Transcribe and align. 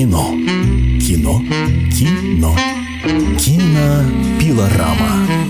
кино. 0.00 0.34
Кино. 0.98 1.42
Кино. 1.90 2.56
Кинопилорама. 3.38 5.49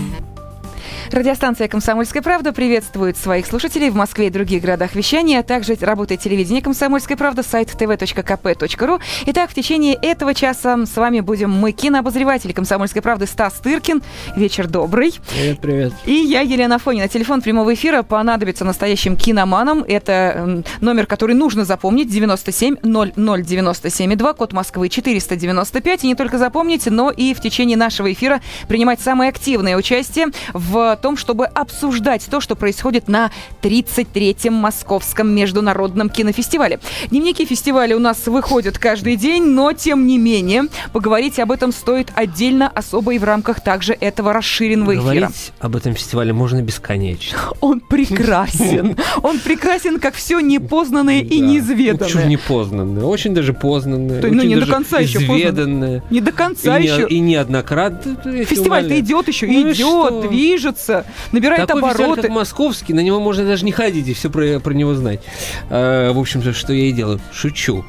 Радиостанция 1.12 1.66
«Комсомольская 1.66 2.22
правда» 2.22 2.53
приветствует 2.53 3.16
своих 3.16 3.45
слушателей 3.45 3.90
в 3.90 3.96
Москве 3.96 4.29
и 4.29 4.30
других 4.30 4.62
городах 4.62 4.95
вещания, 4.95 5.40
а 5.40 5.43
также 5.43 5.77
работает 5.80 6.21
телевидение 6.21 6.62
«Комсомольская 6.62 7.16
правда», 7.16 7.43
сайт 7.43 7.68
tv.kp.ru. 7.71 9.00
Итак, 9.27 9.50
в 9.50 9.54
течение 9.54 9.95
этого 9.95 10.34
часа 10.34 10.79
с 10.86 10.96
вами 10.96 11.18
будем 11.18 11.50
мы, 11.50 11.73
кинообозреватель 11.73 12.52
«Комсомольской 12.54 13.02
правды» 13.02 13.27
Стас 13.27 13.54
Тыркин. 13.54 14.02
Вечер 14.36 14.68
добрый. 14.68 15.18
Привет, 15.32 15.59
привет. 15.59 15.93
И 16.07 16.12
я, 16.12 16.43
Елена 16.43 16.79
Фонина. 16.79 17.09
Телефон 17.09 17.42
прямого 17.42 17.74
эфира 17.74 18.04
понадобится 18.04 18.64
настоящим 18.64 19.16
киноманам. 19.16 19.82
Это 19.82 20.62
номер, 20.80 21.06
который 21.06 21.34
нужно 21.34 21.64
запомнить. 21.64 22.08
97 22.08 22.77
00 22.84 23.42
97 23.42 24.14
2, 24.14 24.32
код 24.34 24.52
Москвы 24.52 24.88
495. 24.88 26.04
И 26.04 26.07
не 26.07 26.14
только 26.14 26.39
запомнить, 26.39 26.86
но 26.86 27.11
и 27.11 27.35
в 27.35 27.40
течение 27.40 27.77
нашего 27.77 28.13
эфира 28.13 28.40
принимать 28.68 29.00
самое 29.00 29.29
активное 29.31 29.77
участие 29.77 30.29
в 30.53 31.00
том, 31.00 31.17
чтобы 31.17 31.46
обсуждать 31.46 32.27
то, 32.31 32.41
что 32.41 32.55
происходит 32.55 33.08
на 33.08 33.31
33-м 33.62 34.55
Московском 34.55 35.28
международном 35.34 36.08
кинофестивале. 36.08 36.81
Дневники 37.11 37.45
фестиваля 37.45 37.97
у 37.97 38.00
нас 38.00 38.27
выходят 38.27 38.78
каждый 38.78 39.17
день, 39.17 39.44
но 39.44 39.72
тем 39.72 40.06
не 40.06 40.19
менее 40.19 40.64
поговорить 40.92 41.39
об 41.39 41.53
этом 41.53 41.72
стоит 41.72 42.12
отдельно, 42.14 42.69
особо 42.69 43.14
и 43.14 43.19
в 43.19 43.25
рамках 43.25 43.61
также 43.61 43.92
этого 43.94 44.33
расширенного 44.33 44.94
эфира. 44.94 45.03
Говорить 45.03 45.53
об 45.58 45.77
этом 45.77 45.94
фестивале 45.94 46.33
можно 46.33 46.62
бесконечно. 46.62 47.39
Он 47.61 47.80
прекрасен. 47.80 48.97
Он 49.22 49.39
прекрасен, 49.39 49.98
как 49.98 50.14
все 50.14 50.41
непознанное 50.41 51.20
и 51.20 51.41
неизведанное. 51.41 52.06
Почему 52.06 52.27
непознанное? 52.27 53.05
Очень 53.05 53.34
даже 53.34 53.53
познанное. 53.53 54.22
Ну, 54.22 54.42
не 54.42 54.56
до 54.56 54.67
конца 54.67 54.98
еще 54.98 55.19
изведанное. 55.19 56.03
Не 56.11 56.20
до 56.20 56.33
конца 56.33 56.78
еще. 56.78 57.06
И 57.08 57.19
неоднократно. 57.20 58.17
Фестиваль-то 58.44 58.98
идет 59.00 59.28
еще, 59.28 59.46
Ну 59.46 59.72
идет, 59.72 60.28
движется 60.28 60.89
движется, 60.91 61.05
набирает 61.33 61.66
Такой 61.66 61.83
обороты. 61.83 62.22
Как 62.22 62.30
московский, 62.30 62.92
на 62.94 63.00
него 63.00 63.20
можно 63.20 63.44
даже 63.44 63.64
не 63.64 63.72
ходить 63.72 64.08
и 64.08 64.14
все 64.14 64.30
про, 64.30 64.60
про 64.60 64.72
него 64.72 64.94
знать. 64.94 65.20
А, 65.69 66.12
в 66.12 66.19
общем-то, 66.19 66.52
что 66.52 66.72
я 66.72 66.86
и 66.86 66.92
делаю. 66.92 67.20
Шучу. 67.33 67.84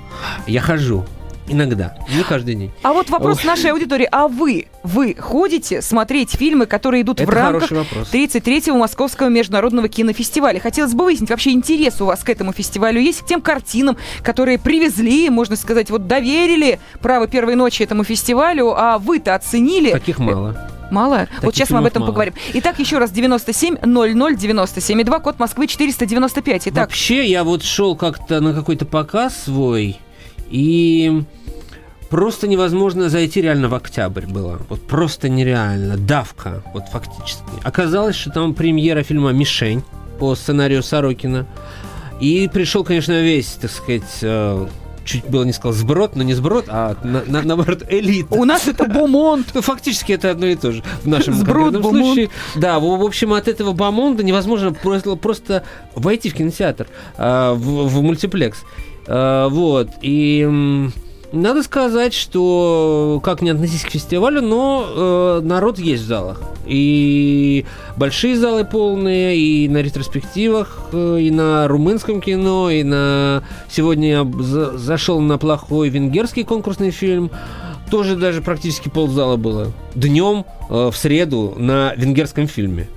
Я 0.47 0.61
хожу. 0.61 1.05
Иногда, 1.47 1.97
не 2.15 2.23
каждый 2.23 2.55
день. 2.55 2.71
А 2.81 2.93
вот 2.93 3.09
вопрос 3.09 3.43
нашей 3.43 3.71
аудитории. 3.71 4.07
А 4.09 4.29
вы, 4.29 4.67
вы 4.83 5.15
ходите 5.19 5.81
смотреть 5.81 6.31
фильмы, 6.31 6.65
которые 6.65 7.01
идут 7.01 7.19
Это 7.19 7.29
в 7.29 7.33
рамках 7.33 7.69
33-го 7.69 8.77
Московского 8.77 9.27
международного 9.27 9.89
кинофестиваля? 9.89 10.61
Хотелось 10.61 10.93
бы 10.93 11.03
выяснить, 11.03 11.29
вообще 11.29 11.51
интерес 11.51 11.99
у 11.99 12.05
вас 12.05 12.23
к 12.23 12.29
этому 12.29 12.53
фестивалю 12.53 13.01
есть, 13.01 13.23
к 13.23 13.25
тем 13.25 13.41
картинам, 13.41 13.97
которые 14.23 14.59
привезли, 14.59 15.29
можно 15.29 15.57
сказать, 15.57 15.89
вот 15.89 16.07
доверили 16.07 16.79
право 17.01 17.27
первой 17.27 17.55
ночи 17.55 17.83
этому 17.83 18.05
фестивалю, 18.05 18.73
а 18.73 18.97
вы-то 18.97 19.35
оценили? 19.35 19.91
Таких 19.91 20.19
мало. 20.19 20.55
Мало? 20.91 21.25
Таких 21.25 21.43
вот 21.43 21.55
сейчас 21.55 21.69
мы 21.71 21.79
об 21.79 21.85
этом 21.85 22.01
мало. 22.01 22.11
поговорим. 22.11 22.33
Итак, 22.53 22.79
еще 22.79 22.97
раз, 22.97 23.11
97 23.11 23.77
00 23.83 24.35
97 24.35 25.03
2, 25.03 25.19
код 25.19 25.39
Москвы 25.39 25.67
495. 25.67 26.67
Итак. 26.67 26.89
Вообще, 26.89 27.25
я 27.25 27.43
вот 27.43 27.63
шел 27.63 27.95
как-то 27.95 28.41
на 28.41 28.53
какой-то 28.53 28.85
показ 28.85 29.43
свой, 29.45 29.97
и 30.49 31.23
просто 32.09 32.47
невозможно 32.47 33.09
зайти 33.09 33.41
реально 33.41 33.69
в 33.69 33.75
октябрь 33.75 34.25
было. 34.25 34.59
Вот 34.69 34.85
просто 34.85 35.29
нереально. 35.29 35.97
Давка, 35.97 36.61
вот 36.73 36.83
фактически. 36.91 37.43
Оказалось, 37.63 38.17
что 38.17 38.31
там 38.31 38.53
премьера 38.53 39.01
фильма 39.03 39.31
«Мишень» 39.31 39.83
по 40.19 40.35
сценарию 40.35 40.83
Сорокина. 40.83 41.47
И 42.19 42.47
пришел, 42.53 42.83
конечно, 42.83 43.19
весь, 43.21 43.47
так 43.53 43.71
сказать, 43.71 44.67
чуть 45.11 45.25
было 45.25 45.43
не 45.43 45.53
сказал 45.53 45.73
сброд, 45.73 46.15
но 46.15 46.23
не 46.23 46.33
сброд, 46.33 46.65
а 46.69 46.95
на, 47.03 47.23
на, 47.25 47.41
наоборот 47.41 47.83
элита. 47.89 48.35
У 48.35 48.45
нас 48.45 48.67
это 48.67 48.85
бомонд. 48.85 49.47
Ну, 49.53 49.61
фактически 49.61 50.13
это 50.13 50.31
одно 50.31 50.47
и 50.47 50.55
то 50.55 50.71
же 50.71 50.83
в 51.03 51.07
нашем 51.07 51.33
сброд, 51.33 51.81
случае. 51.81 52.29
Да, 52.55 52.79
в, 52.79 52.83
в 52.83 53.03
общем, 53.03 53.33
от 53.33 53.47
этого 53.47 53.73
бомонда 53.73 54.23
невозможно 54.23 54.73
просто, 54.73 55.15
просто 55.15 55.63
войти 55.95 56.29
в 56.29 56.33
кинотеатр, 56.33 56.87
а, 57.17 57.53
в, 57.53 57.87
в 57.87 58.01
мультиплекс. 58.01 58.63
А, 59.07 59.49
вот. 59.49 59.89
И 60.01 60.89
надо 61.31 61.63
сказать, 61.63 62.13
что 62.13 63.19
как 63.23 63.41
не 63.41 63.49
относись 63.49 63.83
к 63.83 63.89
фестивалю, 63.89 64.41
но 64.41 64.85
э, 64.87 65.41
народ 65.43 65.79
есть 65.79 66.03
в 66.03 66.07
залах. 66.07 66.41
И 66.65 67.65
большие 67.97 68.37
залы 68.37 68.65
полные, 68.65 69.37
и 69.37 69.69
на 69.69 69.79
ретроспективах, 69.79 70.89
э, 70.91 71.19
и 71.21 71.31
на 71.31 71.67
румынском 71.67 72.21
кино, 72.21 72.69
и 72.69 72.83
на... 72.83 73.43
Сегодня 73.69 74.09
я 74.09 74.31
за... 74.41 74.77
зашел 74.77 75.19
на 75.19 75.37
плохой 75.37 75.89
венгерский 75.89 76.43
конкурсный 76.43 76.91
фильм. 76.91 77.31
Тоже 77.89 78.15
даже 78.15 78.41
практически 78.41 78.89
ползала 78.89 79.37
было. 79.37 79.71
Днем 79.95 80.45
э, 80.69 80.89
в 80.91 80.95
среду 80.95 81.53
на 81.57 81.93
венгерском 81.95 82.47
фильме. 82.47 82.87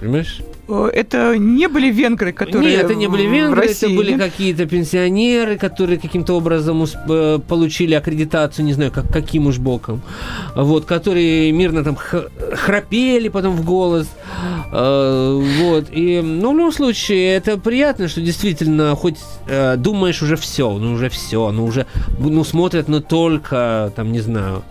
Понимаешь? 0.00 0.40
Э, 0.72 0.90
это 0.92 1.36
не 1.36 1.68
были 1.68 1.90
венгры, 1.90 2.32
которые 2.32 2.76
Нет, 2.76 2.84
это 2.84 2.94
не 2.94 3.06
были 3.06 3.26
венгры, 3.26 3.66
это 3.66 3.88
были 3.88 4.16
какие-то 4.16 4.66
пенсионеры, 4.66 5.58
которые 5.58 5.98
каким-то 5.98 6.34
образом 6.34 6.82
усп- 6.82 7.40
получили 7.40 7.94
аккредитацию, 7.94 8.64
не 8.64 8.72
знаю, 8.72 8.90
как, 8.90 9.08
каким 9.08 9.46
уж 9.46 9.58
боком, 9.58 10.00
вот, 10.54 10.86
которые 10.86 11.52
мирно 11.52 11.84
там 11.84 11.96
храпели 11.96 13.28
потом 13.28 13.56
в 13.56 13.64
голос, 13.64 14.08
э, 14.72 15.42
вот, 15.60 15.86
и, 15.92 16.20
ну, 16.22 16.52
в 16.52 16.56
любом 16.56 16.72
случае, 16.72 17.34
это 17.34 17.58
приятно, 17.58 18.08
что 18.08 18.20
действительно, 18.22 18.94
хоть 18.96 19.18
э, 19.46 19.76
думаешь 19.76 20.22
уже 20.22 20.36
все, 20.36 20.70
ну, 20.78 20.92
уже 20.92 21.08
все, 21.10 21.50
ну, 21.52 21.66
уже, 21.66 21.86
ну, 22.18 22.44
смотрят, 22.44 22.88
ну, 22.88 23.00
только, 23.00 23.92
там, 23.94 24.12
не 24.12 24.20
знаю, 24.20 24.62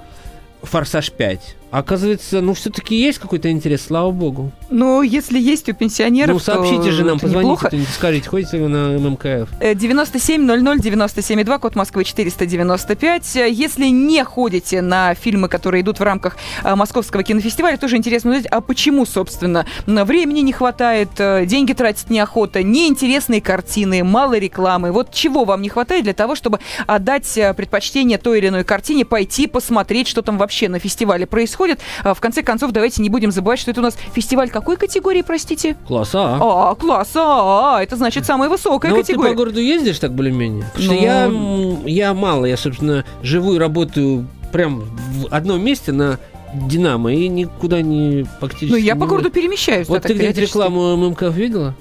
«Форсаж 0.63 1.12
5», 1.18 1.39
а 1.39 1.61
оказывается, 1.72 2.42
ну, 2.42 2.54
все-таки 2.54 2.96
есть 2.96 3.18
какой-то 3.20 3.50
интерес, 3.50 3.86
слава 3.86 4.12
богу. 4.12 4.52
Ну, 4.70 5.02
если 5.02 5.40
есть 5.40 5.70
у 5.70 5.74
пенсионеров, 5.74 6.34
Ну, 6.34 6.40
сообщите 6.40 6.92
же 6.92 7.06
нам, 7.06 7.20
позвоните, 7.20 7.40
неплохо. 7.40 7.72
скажите, 7.94 8.30
ходите 8.30 8.58
вы 8.59 8.68
на 8.68 9.00
ММКФ? 9.00 9.50
97 9.76 10.42
00 10.44 10.80
97 10.80 11.44
2, 11.44 11.58
код 11.60 11.76
Москвы 11.76 12.04
495. 12.04 13.36
Если 13.50 13.86
не 13.86 14.24
ходите 14.24 14.81
на 14.81 15.14
фильмы, 15.16 15.48
которые 15.48 15.81
идут 15.81 16.00
в 16.00 16.04
рамках 16.04 16.36
а, 16.64 16.76
Московского 16.76 17.24
кинофестиваля, 17.24 17.78
тоже 17.78 17.96
интересно 17.98 18.31
узнать, 18.31 18.48
а 18.48 18.60
почему, 18.62 19.06
собственно, 19.06 19.66
времени 19.86 20.42
не 20.42 20.52
хватает, 20.52 21.10
э, 21.18 21.46
деньги 21.46 21.74
тратить 21.74 22.10
неохота, 22.10 22.64
неинтересные 22.64 23.42
картины, 23.42 24.04
мало 24.04 24.38
рекламы. 24.38 24.92
Вот 24.92 25.14
чего 25.14 25.46
вам 25.46 25.62
не 25.62 25.70
хватает 25.70 26.04
для 26.04 26.14
того, 26.14 26.36
чтобы 26.36 26.60
отдать 26.86 27.38
э, 27.38 27.54
предпочтение 27.54 28.18
той 28.18 28.40
или 28.40 28.50
иной 28.50 28.64
картине, 28.66 29.06
пойти 29.06 29.48
посмотреть, 29.48 30.08
что 30.08 30.22
там 30.22 30.38
вообще 30.38 30.68
на 30.68 30.80
фестивале 30.80 31.26
происходит? 31.26 31.61
В 32.04 32.20
конце 32.20 32.42
концов, 32.44 32.72
давайте 32.72 33.02
не 33.02 33.10
будем 33.10 33.32
забывать, 33.32 33.60
что 33.60 33.72
это 33.72 33.80
у 33.82 33.84
нас 33.84 33.98
фестиваль 34.14 34.50
какой 34.50 34.78
категории, 34.78 35.22
простите? 35.22 35.76
Класс 35.88 36.12
А. 36.14 36.38
А, 36.42 36.76
класс 36.76 37.12
А, 37.16 37.80
это 37.82 37.96
значит 37.96 38.26
самая 38.26 38.50
высокая 38.50 38.90
Ну, 38.92 38.98
вот 38.98 39.06
категория. 39.06 39.30
ты 39.30 39.36
по 39.36 39.38
городу 39.38 39.60
ездишь 39.60 40.00
так 40.00 40.14
более-менее? 40.14 40.64
Потому 40.74 40.84
что 40.86 40.94
Ну. 40.94 41.02
я, 41.02 41.26
м, 41.26 41.86
я 41.86 42.14
мало, 42.14 42.46
я, 42.46 42.58
собственно, 42.58 43.06
живу 43.22 43.54
и 43.54 43.58
работаю 43.60 44.28
прям 44.52 44.82
в 44.82 45.28
одном 45.30 45.64
месте 45.64 45.92
на 45.92 46.20
Динамо 46.54 47.14
и 47.14 47.28
никуда 47.30 47.82
не 47.82 48.26
фактически 48.42 48.72
Ну, 48.72 48.76
я 48.78 48.96
по 48.96 49.06
городу 49.06 49.30
перемещаюсь. 49.30 49.88
да, 49.88 49.94
Вот 49.94 50.02
так 50.04 50.12
ты 50.12 50.18
где-то 50.18 50.42
рекламу 50.42 50.98
ММК 50.98 51.24
видела? 51.34 51.74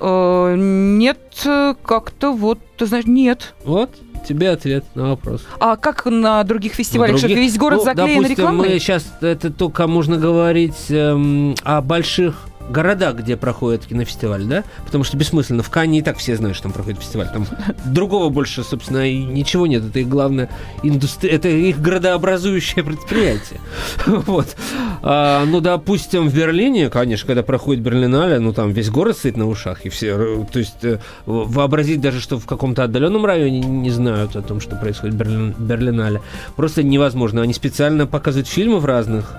Э, 0.00 0.54
Нет, 0.56 1.18
э, 1.44 1.74
как-то 1.84 2.32
вот, 2.32 2.58
ты 2.78 2.86
знаешь, 2.86 3.04
нет. 3.06 3.54
Вот, 3.64 3.90
тебе 4.24 4.50
ответ 4.50 4.84
на 4.94 5.10
вопрос. 5.10 5.42
А 5.60 5.76
как 5.76 6.06
на 6.06 6.42
других 6.44 6.72
фестивалях? 6.74 7.12
На 7.12 7.18
Что, 7.18 7.28
других- 7.28 7.44
весь 7.44 7.58
город 7.58 7.78
ну, 7.80 7.84
заклеен 7.84 8.22
допустим, 8.22 8.36
рекламой? 8.36 8.68
мы 8.70 8.78
сейчас, 8.78 9.04
это 9.20 9.50
только 9.50 9.86
можно 9.86 10.16
говорить 10.16 10.86
эм, 10.90 11.54
о 11.62 11.80
больших 11.80 12.34
городах, 12.70 13.16
где 13.16 13.36
проходит 13.36 13.86
кинофестиваль, 13.86 14.44
да? 14.44 14.64
Потому 14.84 15.04
что 15.04 15.16
бессмысленно. 15.16 15.62
В 15.62 15.70
Кане 15.70 15.98
и 15.98 16.02
так 16.02 16.18
все 16.18 16.36
знают, 16.36 16.56
что 16.56 16.64
там 16.64 16.72
проходит 16.72 17.00
фестиваль. 17.00 17.28
Там 17.32 17.46
другого 17.84 18.28
больше, 18.28 18.64
собственно, 18.64 19.08
и 19.08 19.22
ничего 19.22 19.66
нет. 19.66 19.84
Это 19.84 19.98
их 20.00 20.08
главное 20.08 20.48
индустрия, 20.82 21.32
это 21.34 21.48
их 21.48 21.80
градообразующее 21.80 22.84
предприятие. 22.84 23.60
Вот. 24.26 24.56
А, 25.02 25.44
ну, 25.44 25.60
допустим, 25.60 26.28
в 26.28 26.34
Берлине, 26.34 26.88
конечно, 26.88 27.26
когда 27.26 27.42
проходит 27.42 27.82
Берлинале, 27.82 28.38
ну, 28.38 28.52
там 28.52 28.70
весь 28.70 28.90
город 28.90 29.16
стоит 29.16 29.36
на 29.36 29.46
ушах, 29.46 29.84
и 29.84 29.88
все, 29.88 30.16
э, 30.16 30.44
то 30.50 30.58
есть 30.58 30.82
э, 30.82 30.98
вообразить 31.26 32.00
даже, 32.00 32.20
что 32.20 32.38
в 32.38 32.46
каком-то 32.46 32.84
отдаленном 32.84 33.24
районе 33.26 33.60
не 33.60 33.90
знают 33.90 34.36
о 34.36 34.42
том, 34.42 34.60
что 34.60 34.76
происходит 34.76 35.14
в 35.14 35.18
Берлин- 35.18 35.54
Берлинале, 35.58 36.22
просто 36.56 36.82
невозможно. 36.82 37.42
Они 37.42 37.52
специально 37.52 38.06
показывают 38.06 38.48
фильмы 38.48 38.78
в 38.78 38.86
разных 38.86 39.34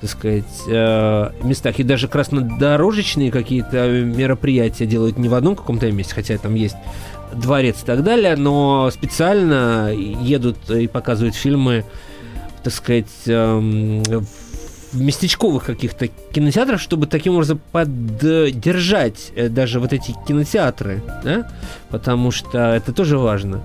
так 0.00 0.10
сказать, 0.10 0.62
э, 0.66 1.30
местах. 1.42 1.78
И 1.78 1.82
даже 1.82 2.08
краснодорожечные 2.08 3.30
какие-то 3.30 3.88
мероприятия 3.88 4.86
делают 4.86 5.18
не 5.18 5.28
в 5.28 5.34
одном 5.34 5.56
каком-то 5.56 5.90
месте, 5.92 6.14
хотя 6.14 6.38
там 6.38 6.54
есть 6.54 6.76
дворец 7.32 7.82
и 7.82 7.86
так 7.86 8.02
далее, 8.02 8.36
но 8.36 8.90
специально 8.90 9.92
едут 9.92 10.70
и 10.70 10.86
показывают 10.86 11.34
фильмы, 11.34 11.84
так 12.62 12.72
сказать, 12.72 13.06
эм, 13.26 14.02
в 14.92 15.00
местечковых 15.00 15.64
каких-то 15.64 16.08
кинотеатрах, 16.08 16.80
чтобы 16.80 17.06
таким 17.06 17.34
образом 17.34 17.60
поддержать 17.70 19.32
э, 19.36 19.48
даже 19.48 19.80
вот 19.80 19.92
эти 19.92 20.14
кинотеатры, 20.26 21.02
да? 21.22 21.48
потому 21.90 22.30
что 22.30 22.74
это 22.74 22.92
тоже 22.92 23.18
важно. 23.18 23.62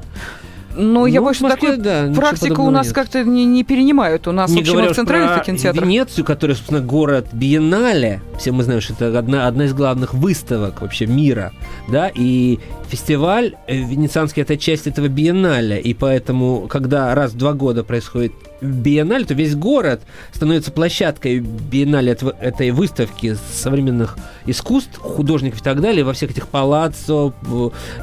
Но 0.77 1.07
я 1.07 1.19
Ну, 1.19 1.25
боюсь, 1.25 1.37
в 1.37 1.39
что 1.39 1.47
Москве, 1.49 1.75
такую 1.77 1.83
да, 1.83 2.13
практику 2.19 2.63
у 2.63 2.69
нас 2.69 2.91
как-то 2.91 3.23
не, 3.23 3.45
не 3.45 3.63
перенимают. 3.63 4.27
У 4.27 4.31
нас, 4.31 4.49
Не 4.51 4.57
в 4.57 4.59
общем, 4.61 4.91
в 4.91 4.95
центральных 4.95 5.43
кинотеатрах. 5.43 5.83
Венецию, 5.85 6.25
которая, 6.25 6.55
собственно, 6.55 6.81
город 6.81 7.27
Биеннале. 7.31 8.21
Все 8.39 8.51
мы 8.51 8.63
знаем, 8.63 8.81
что 8.81 8.93
это 8.93 9.17
одна, 9.17 9.47
одна 9.47 9.65
из 9.65 9.73
главных 9.73 10.13
выставок 10.13 10.81
вообще 10.81 11.05
мира. 11.05 11.53
Да? 11.87 12.11
И 12.13 12.59
фестиваль 12.89 13.55
э, 13.67 13.77
венецианский– 13.77 14.41
это 14.43 14.57
часть 14.57 14.87
этого 14.87 15.07
Биеннале. 15.07 15.79
И 15.79 15.93
поэтому, 15.93 16.67
когда 16.67 17.13
раз 17.15 17.31
в 17.31 17.37
два 17.37 17.53
года 17.53 17.83
происходит 17.83 18.33
Биеннале, 18.61 19.25
то 19.25 19.33
весь 19.33 19.55
город 19.55 20.01
становится 20.33 20.71
площадкой 20.71 21.39
Биеннале 21.39 22.13
этого- 22.13 22.35
этой 22.39 22.71
выставки 22.71 23.37
современных 23.53 24.17
искусств, 24.45 24.97
художников 24.97 25.61
и 25.61 25.63
так 25.63 25.81
далее. 25.81 26.03
Во 26.03 26.13
всех 26.13 26.31
этих 26.31 26.47
палаццо, 26.47 27.33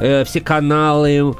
э, 0.00 0.24
все 0.24 0.40
каналы, 0.40 1.34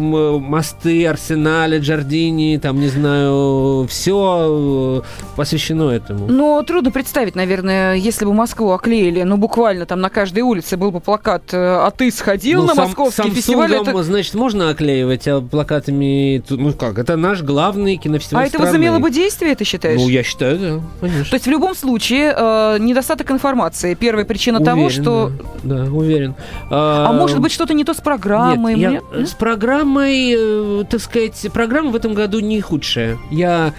мосты, 0.00 1.06
арсенале, 1.06 1.78
Джардини, 1.78 2.58
там, 2.58 2.80
не 2.80 2.88
знаю, 2.88 3.86
все 3.88 5.02
посвящено 5.36 5.90
этому. 5.90 6.26
Но 6.28 6.62
трудно 6.62 6.90
представить, 6.90 7.34
наверное, 7.34 7.94
если 7.94 8.24
бы 8.24 8.32
Москву 8.34 8.70
оклеили, 8.72 9.22
ну, 9.22 9.36
буквально 9.36 9.86
там 9.86 10.00
на 10.00 10.10
каждой 10.10 10.40
улице 10.40 10.76
был 10.76 10.90
бы 10.90 11.00
плакат 11.00 11.42
э, 11.52 11.56
«А 11.56 11.90
ты 11.90 12.10
сходил 12.10 12.62
Ну, 12.62 12.68
на 12.68 12.74
сам- 12.74 12.84
московский 12.86 13.30
фестиваль?» 13.30 13.68
Самсунгом, 13.70 13.96
это- 13.96 14.02
значит, 14.04 14.34
можно 14.34 14.70
оклеивать 14.70 15.26
а 15.28 15.40
плакатами? 15.40 16.42
Ну 16.50 16.72
как, 16.72 16.98
это 16.98 17.16
наш 17.16 17.42
главный 17.42 17.96
кинофестиваль 17.96 18.44
А 18.44 18.46
это 18.46 18.56
страны. 18.56 18.66
возымело 18.72 18.98
бы 18.98 19.10
действие, 19.10 19.54
ты 19.54 19.64
считаешь? 19.64 20.00
Ну, 20.00 20.08
я 20.08 20.22
считаю, 20.22 20.58
да, 20.58 20.68
То 20.76 20.82
конечно. 21.00 21.34
есть 21.34 21.46
в 21.46 21.50
любом 21.50 21.74
случае 21.74 22.34
э, 22.36 22.76
недостаток 22.80 23.30
информации. 23.30 23.94
Первая 23.94 24.24
причина 24.24 24.60
того, 24.62 24.82
Уверен, 24.84 25.02
что... 25.02 25.32
Да, 25.62 25.84
да, 25.84 25.92
уверен. 25.92 26.34
А 26.70 27.12
может 27.12 27.38
быть 27.40 27.52
что-то 27.52 27.74
не 27.74 27.84
то 27.84 27.94
с 27.94 27.98
программой? 27.98 28.59
Нет, 28.68 28.78
я- 29.12 29.16
Мне- 29.18 29.26
с 29.26 29.32
программой, 29.32 30.84
так 30.84 31.00
сказать, 31.00 31.46
программа 31.52 31.90
в 31.90 31.96
этом 31.96 32.14
году 32.14 32.40
не 32.40 32.60
худшая. 32.60 33.18
Я 33.30 33.74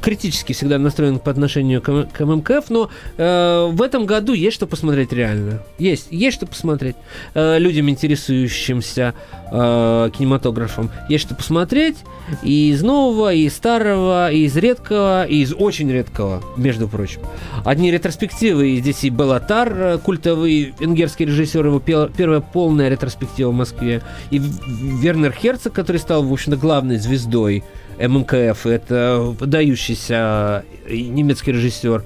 критически 0.00 0.52
всегда 0.52 0.78
настроен 0.78 1.18
по 1.18 1.30
отношению 1.30 1.80
к, 1.82 1.90
ММКФ, 2.18 2.70
но 2.70 2.90
э, 3.16 3.68
в 3.72 3.82
этом 3.82 4.06
году 4.06 4.32
есть 4.32 4.56
что 4.56 4.66
посмотреть 4.66 5.12
реально. 5.12 5.62
Есть, 5.78 6.08
есть 6.10 6.36
что 6.36 6.46
посмотреть. 6.46 6.96
Э, 7.34 7.58
людям, 7.58 7.88
интересующимся 7.88 9.14
э, 9.50 10.10
кинематографом, 10.16 10.90
есть 11.08 11.24
что 11.24 11.34
посмотреть. 11.34 11.96
И 12.42 12.70
из 12.70 12.82
нового, 12.82 13.32
и 13.32 13.46
из 13.46 13.54
старого, 13.54 14.30
и 14.30 14.44
из 14.44 14.56
редкого, 14.56 15.24
и 15.24 15.42
из 15.42 15.52
очень 15.52 15.90
редкого, 15.90 16.42
между 16.56 16.88
прочим. 16.88 17.20
Одни 17.64 17.90
ретроспективы, 17.90 18.70
и 18.70 18.80
здесь 18.80 19.04
и 19.04 19.10
Белатар, 19.10 19.72
э, 19.72 19.98
культовый 19.98 20.74
венгерский 20.78 21.24
режиссер, 21.24 21.66
его 21.66 21.80
первая 21.80 22.40
полная 22.40 22.88
ретроспектива 22.88 23.50
в 23.50 23.54
Москве, 23.54 24.02
и 24.30 24.38
Вернер 24.38 25.32
Херцог, 25.32 25.72
который 25.72 25.98
стал, 25.98 26.22
в 26.22 26.32
общем-то, 26.32 26.56
главной 26.58 26.96
звездой 26.96 27.64
ММКФ, 27.98 28.66
это 28.66 29.18
выдающийся 29.38 30.64
э, 30.86 30.96
немецкий 30.96 31.52
режиссер, 31.52 32.04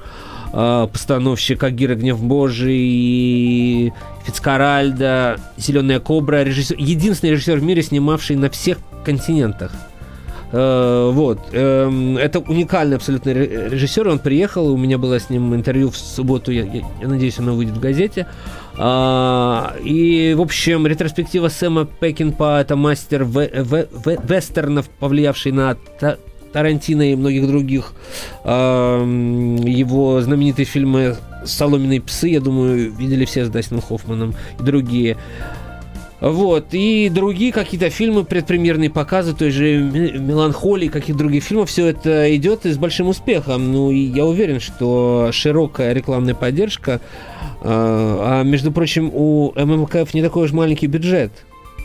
э, 0.52 0.88
постановщик 0.92 1.62
Агира 1.62 1.94
Гнев 1.94 2.22
Божий, 2.22 3.92
Фицкаральда, 4.24 5.38
Зеленая 5.56 6.00
Кобра, 6.00 6.42
режиссер, 6.44 6.76
единственный 6.78 7.30
режиссер 7.30 7.58
в 7.58 7.62
мире, 7.62 7.82
снимавший 7.82 8.36
на 8.36 8.48
всех 8.50 8.78
континентах. 9.04 9.72
Э, 10.52 11.10
Вот. 11.12 11.40
Эм, 11.52 12.16
Это 12.18 12.38
уникальный 12.38 12.96
абсолютно 12.96 13.32
ре- 13.34 13.68
режиссер. 13.70 14.06
Он 14.08 14.18
приехал, 14.18 14.68
у 14.72 14.76
меня 14.76 14.96
было 14.98 15.18
с 15.18 15.28
ним 15.30 15.54
интервью 15.54 15.90
в 15.90 15.96
субботу. 15.96 16.52
Я, 16.52 16.62
я- 16.64 16.82
я 17.02 17.08
надеюсь, 17.08 17.38
оно 17.38 17.54
выйдет 17.54 17.74
в 17.76 17.80
газете. 17.80 18.26
А, 18.78 19.74
И, 19.82 20.34
в 20.36 20.40
общем, 20.40 20.86
ретроспектива 20.86 21.48
Сэма 21.48 21.86
Пекинпа 21.86 22.60
это 22.60 22.76
мастер 22.76 23.22
ве- 23.22 23.50
ве- 23.52 23.88
ве- 24.04 24.20
вестернов, 24.28 24.88
повлиявший 24.88 25.52
на 25.52 25.74
Та- 25.98 26.18
Тарантино 26.52 27.02
и 27.12 27.16
многих 27.16 27.46
других. 27.46 27.92
Ам, 28.44 29.56
Его 29.56 30.20
знаменитые 30.20 30.66
фильмы 30.66 31.16
«Соломенные 31.44 32.00
псы», 32.00 32.28
я 32.28 32.40
думаю, 32.40 32.92
видели 32.92 33.24
все 33.24 33.44
с 33.44 33.48
Дастином 33.50 33.82
Хоффманом 33.82 34.34
и 34.58 34.62
другие. 34.62 35.16
Вот, 36.20 36.68
и 36.72 37.10
другие 37.10 37.52
какие-то 37.52 37.90
фильмы, 37.90 38.24
предпремьерные 38.24 38.88
показы, 38.88 39.34
той 39.34 39.50
же 39.50 39.78
«Ме- 39.78 40.12
«Меланхолии», 40.12 40.88
каких 40.88 41.16
других 41.16 41.44
фильмов, 41.44 41.68
все 41.68 41.88
это 41.88 42.34
идет 42.34 42.64
и 42.64 42.72
с 42.72 42.78
большим 42.78 43.08
успехом. 43.08 43.72
Ну, 43.72 43.90
и 43.90 43.98
я 43.98 44.24
уверен, 44.24 44.58
что 44.60 45.28
широкая 45.32 45.92
рекламная 45.92 46.34
поддержка, 46.34 47.00
а, 47.60 48.40
а, 48.40 48.42
между 48.44 48.72
прочим, 48.72 49.10
у 49.12 49.52
ММКФ 49.54 50.14
не 50.14 50.22
такой 50.22 50.44
уж 50.44 50.52
маленький 50.52 50.86
бюджет. 50.86 51.32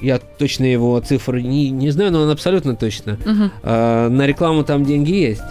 Я 0.01 0.17
точно 0.17 0.63
его 0.63 0.99
цифры 1.01 1.43
не, 1.43 1.69
не 1.69 1.91
знаю, 1.91 2.11
но 2.11 2.21
он 2.21 2.29
абсолютно 2.29 2.75
точно. 2.75 3.19
Мгм. 3.25 3.51
А, 3.63 4.09
на 4.09 4.25
рекламу 4.25 4.63
там 4.63 4.85
деньги 4.85 5.11
есть. 5.11 5.41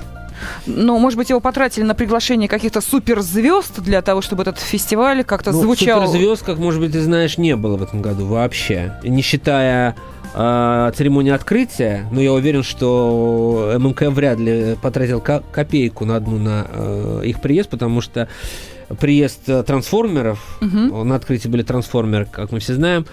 Ну, 0.66 0.98
может 0.98 1.16
быть, 1.18 1.30
его 1.30 1.40
потратили 1.40 1.84
на 1.84 1.94
приглашение 1.94 2.48
каких-то 2.48 2.80
суперзвезд 2.80 3.80
для 3.80 4.02
того, 4.02 4.20
чтобы 4.20 4.42
этот 4.42 4.58
фестиваль 4.58 5.24
как-то 5.24 5.52
Ну, 5.52 5.60
звучал... 5.62 6.06
суперзвезд, 6.06 6.42
как, 6.44 6.58
может 6.58 6.80
быть, 6.80 6.92
ты 6.92 7.00
знаешь, 7.00 7.38
не 7.38 7.56
было 7.56 7.76
в 7.76 7.82
этом 7.82 8.02
году 8.02 8.26
вообще. 8.26 8.94
Не 9.02 9.22
считая 9.22 9.96
э, 10.34 10.92
церемонии 10.96 11.32
открытия, 11.32 12.06
но 12.12 12.20
я 12.20 12.32
уверен, 12.32 12.62
что 12.62 13.74
ММК 13.78 14.02
вряд 14.10 14.38
ли 14.38 14.76
потратил 14.80 15.20
ко- 15.20 15.42
копейку 15.52 16.04
на 16.04 16.16
одну 16.16 16.38
на 16.38 16.66
э, 16.72 17.22
их 17.24 17.40
приезд, 17.40 17.68
потому 17.70 18.00
что 18.00 18.28
приезд 18.98 19.40
э, 19.48 19.62
трансформеров, 19.62 20.38
Мгм. 20.60 21.08
на 21.08 21.14
открытии 21.16 21.48
были 21.48 21.62
трансформеры, 21.62 22.26
как 22.30 22.50
мы 22.52 22.58
все 22.60 22.74
знаем, 22.74 23.06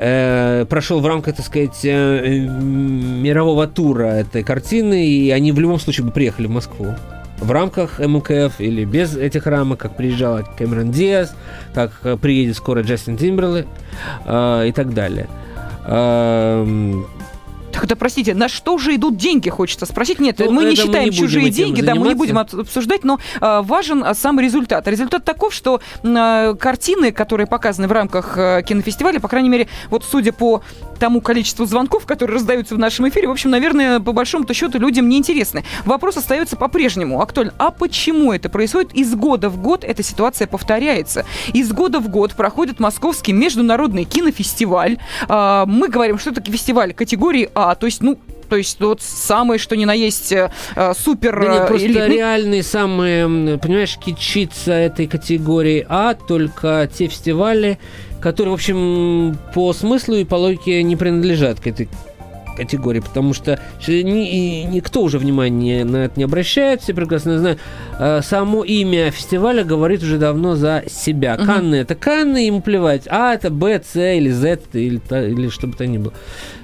э, 0.00 0.64
прошел 0.68 1.00
в 1.00 1.06
рамках, 1.06 1.36
так 1.36 1.46
сказать, 1.46 1.84
э, 1.84 1.88
э, 1.88 2.38
мирового 2.38 3.66
тура 3.66 4.06
этой 4.06 4.42
картины, 4.42 5.06
и 5.06 5.30
они 5.30 5.52
в 5.52 5.60
любом 5.60 5.78
случае 5.78 6.06
бы 6.06 6.12
приехали 6.12 6.46
в 6.46 6.50
Москву. 6.50 6.94
В 7.38 7.50
рамках 7.52 8.00
МКФ 8.00 8.60
или 8.60 8.84
без 8.84 9.16
этих 9.16 9.46
рамок, 9.46 9.78
как 9.78 9.96
приезжала 9.96 10.42
Кэмерон 10.58 10.90
Диас, 10.90 11.34
как 11.74 11.92
э, 12.02 12.16
приедет 12.16 12.56
скоро 12.56 12.82
Джастин 12.82 13.16
Тимберлейк 13.16 13.66
э, 14.24 14.68
и 14.68 14.72
так 14.72 14.94
далее. 14.94 15.28
Эм, 15.86 17.06
Это, 17.84 17.96
простите, 17.96 18.34
на 18.34 18.48
что 18.48 18.78
же 18.78 18.94
идут 18.94 19.16
деньги, 19.16 19.48
хочется 19.48 19.86
спросить. 19.86 20.20
Нет, 20.20 20.38
Ну, 20.38 20.50
мы 20.50 20.64
не 20.64 20.72
это 20.74 20.82
мы 20.82 20.86
считаем 20.86 21.10
не 21.10 21.16
чужие 21.16 21.50
деньги, 21.50 21.80
да, 21.80 21.94
мы 21.94 22.08
не 22.08 22.14
будем 22.14 22.38
обсуждать, 22.38 23.04
но 23.04 23.18
а, 23.40 23.62
важен 23.62 24.04
а, 24.04 24.14
сам 24.14 24.38
результат. 24.40 24.86
Результат 24.88 25.24
таков, 25.24 25.54
что 25.54 25.80
а, 26.02 26.54
картины, 26.54 27.12
которые 27.12 27.46
показаны 27.46 27.88
в 27.88 27.92
рамках 27.92 28.34
а, 28.36 28.62
кинофестиваля, 28.62 29.20
по 29.20 29.28
крайней 29.28 29.48
мере, 29.48 29.68
вот 29.90 30.04
судя 30.04 30.32
по 30.32 30.62
тому 31.00 31.20
количеству 31.20 31.66
звонков, 31.66 32.06
которые 32.06 32.36
раздаются 32.36 32.76
в 32.76 32.78
нашем 32.78 33.08
эфире, 33.08 33.26
в 33.26 33.32
общем, 33.32 33.50
наверное, 33.50 33.98
по 33.98 34.12
большому-то 34.12 34.54
счету 34.54 34.78
людям 34.78 35.08
неинтересны. 35.08 35.64
Вопрос 35.84 36.16
остается 36.16 36.56
по-прежнему 36.56 37.20
актуален. 37.20 37.52
А 37.58 37.72
почему 37.72 38.32
это 38.32 38.48
происходит? 38.48 38.92
Из 38.94 39.12
года 39.14 39.48
в 39.48 39.60
год 39.60 39.82
эта 39.82 40.02
ситуация 40.02 40.46
повторяется. 40.46 41.24
Из 41.52 41.72
года 41.72 41.98
в 41.98 42.08
год 42.08 42.34
проходит 42.34 42.78
Московский 42.78 43.32
международный 43.32 44.04
кинофестиваль. 44.04 44.98
А, 45.28 45.66
Мы 45.66 45.88
говорим, 45.88 46.18
что 46.18 46.30
это 46.30 46.42
фестиваль 46.42 46.92
категории 46.94 47.48
А, 47.54 47.74
то 47.74 47.86
есть, 47.86 48.02
ну, 48.02 48.18
то 48.50 48.56
есть 48.56 48.80
вот 48.80 49.00
самое, 49.00 49.58
что 49.60 49.76
ни 49.76 49.84
на 49.84 49.92
есть 49.92 50.32
э, 50.32 50.50
э, 50.74 50.92
супер 50.98 51.40
Да 51.40 51.52
нет, 51.52 51.62
э, 51.62 51.66
просто 51.68 51.86
элитный. 51.86 52.16
реальные 52.16 52.62
самые, 52.64 53.58
понимаешь, 53.58 53.96
кичиться 53.96 54.72
этой 54.72 55.06
категории 55.06 55.86
А, 55.88 56.14
только 56.14 56.90
те 56.92 57.06
фестивали, 57.06 57.78
которые, 58.20 58.52
в 58.52 58.54
общем, 58.54 59.36
по 59.54 59.72
смыслу 59.72 60.16
и 60.16 60.24
по 60.24 60.34
логике 60.36 60.82
не 60.82 60.96
принадлежат 60.96 61.60
к 61.60 61.66
этой 61.66 61.88
категории, 62.56 63.00
потому 63.00 63.32
что 63.32 63.58
ни- 63.88 64.64
никто 64.64 65.02
уже 65.02 65.18
внимания 65.18 65.84
на 65.84 66.04
это 66.04 66.18
не 66.18 66.24
обращает, 66.24 66.82
все 66.82 66.92
прекрасно 66.92 67.38
знают. 67.38 67.58
А, 67.98 68.20
Само 68.22 68.64
имя 68.64 69.10
фестиваля 69.10 69.64
говорит 69.64 70.02
уже 70.02 70.18
давно 70.18 70.56
за 70.56 70.82
себя. 70.88 71.36
Канны 71.38 71.76
это 71.76 71.94
Канны, 71.94 72.46
ему 72.46 72.60
плевать. 72.60 73.04
А 73.08 73.32
это 73.32 73.48
Б, 73.50 73.80
С 73.82 73.96
или 73.98 74.30
З 74.30 74.58
или, 74.74 75.00
или 75.10 75.48
что 75.48 75.68
бы 75.68 75.76
то 75.76 75.86
ни 75.86 75.96
было. 75.98 76.12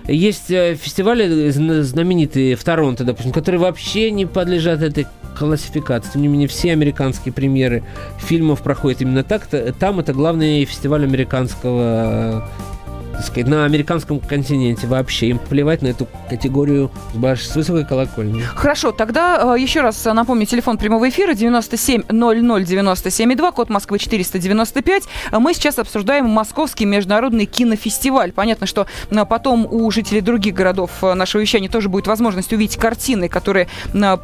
Есть 0.08 0.50
э, 0.50 0.76
фестивали 0.76 1.50
зна- 1.50 1.82
знаменитые 1.82 2.54
в 2.56 2.62
Торонто, 2.64 3.04
допустим, 3.04 3.32
которые 3.32 3.60
вообще 3.60 4.10
не 4.10 4.26
подлежат 4.26 4.82
этой 4.82 5.06
классификации. 5.36 6.12
Тем 6.12 6.22
не 6.22 6.28
менее, 6.28 6.48
все 6.48 6.72
американские 6.72 7.32
премьеры 7.32 7.82
фильмов 8.18 8.62
проходят 8.62 9.02
именно 9.02 9.22
так. 9.25 9.48
Там 9.78 10.00
это 10.00 10.12
главный 10.12 10.64
фестиваль 10.64 11.04
американского 11.04 12.42
э, 12.44 12.75
так 13.16 13.25
сказать, 13.25 13.49
на 13.49 13.64
американском 13.64 14.20
континенте 14.20 14.87
вообще. 14.87 15.28
Им 15.28 15.38
плевать 15.38 15.80
на 15.80 15.88
эту 15.88 16.06
категорию 16.28 16.90
с, 17.14 17.56
высокой 17.56 17.87
колокольни. 17.87 18.42
Хорошо, 18.42 18.92
тогда 18.92 19.56
э, 19.56 19.61
еще 19.61 19.80
раз 19.80 20.04
напомню, 20.04 20.44
телефон 20.44 20.76
прямого 20.76 21.08
эфира 21.08 21.32
97 21.32 22.02
00 22.11 22.64
97 22.64 23.35
2, 23.35 23.52
код 23.52 23.70
Москвы 23.70 23.99
495. 23.99 25.04
А 25.30 25.40
Мы 25.40 25.54
сейчас 25.54 25.78
обсуждаем 25.78 26.26
Московский 26.26 26.85
международный 26.85 27.46
кинофестиваль. 27.46 28.32
Понятно, 28.32 28.66
что 28.66 28.87
э, 29.11 29.25
потом 29.25 29.66
у 29.70 29.90
жителей 29.90 30.20
других 30.20 30.54
городов 30.54 30.90
э, 31.02 31.14
нашего 31.14 31.40
вещания 31.40 31.70
тоже 31.70 31.88
будет 31.88 32.06
возможность 32.06 32.52
увидеть 32.52 32.76
картины, 32.76 33.28
которые 33.28 33.68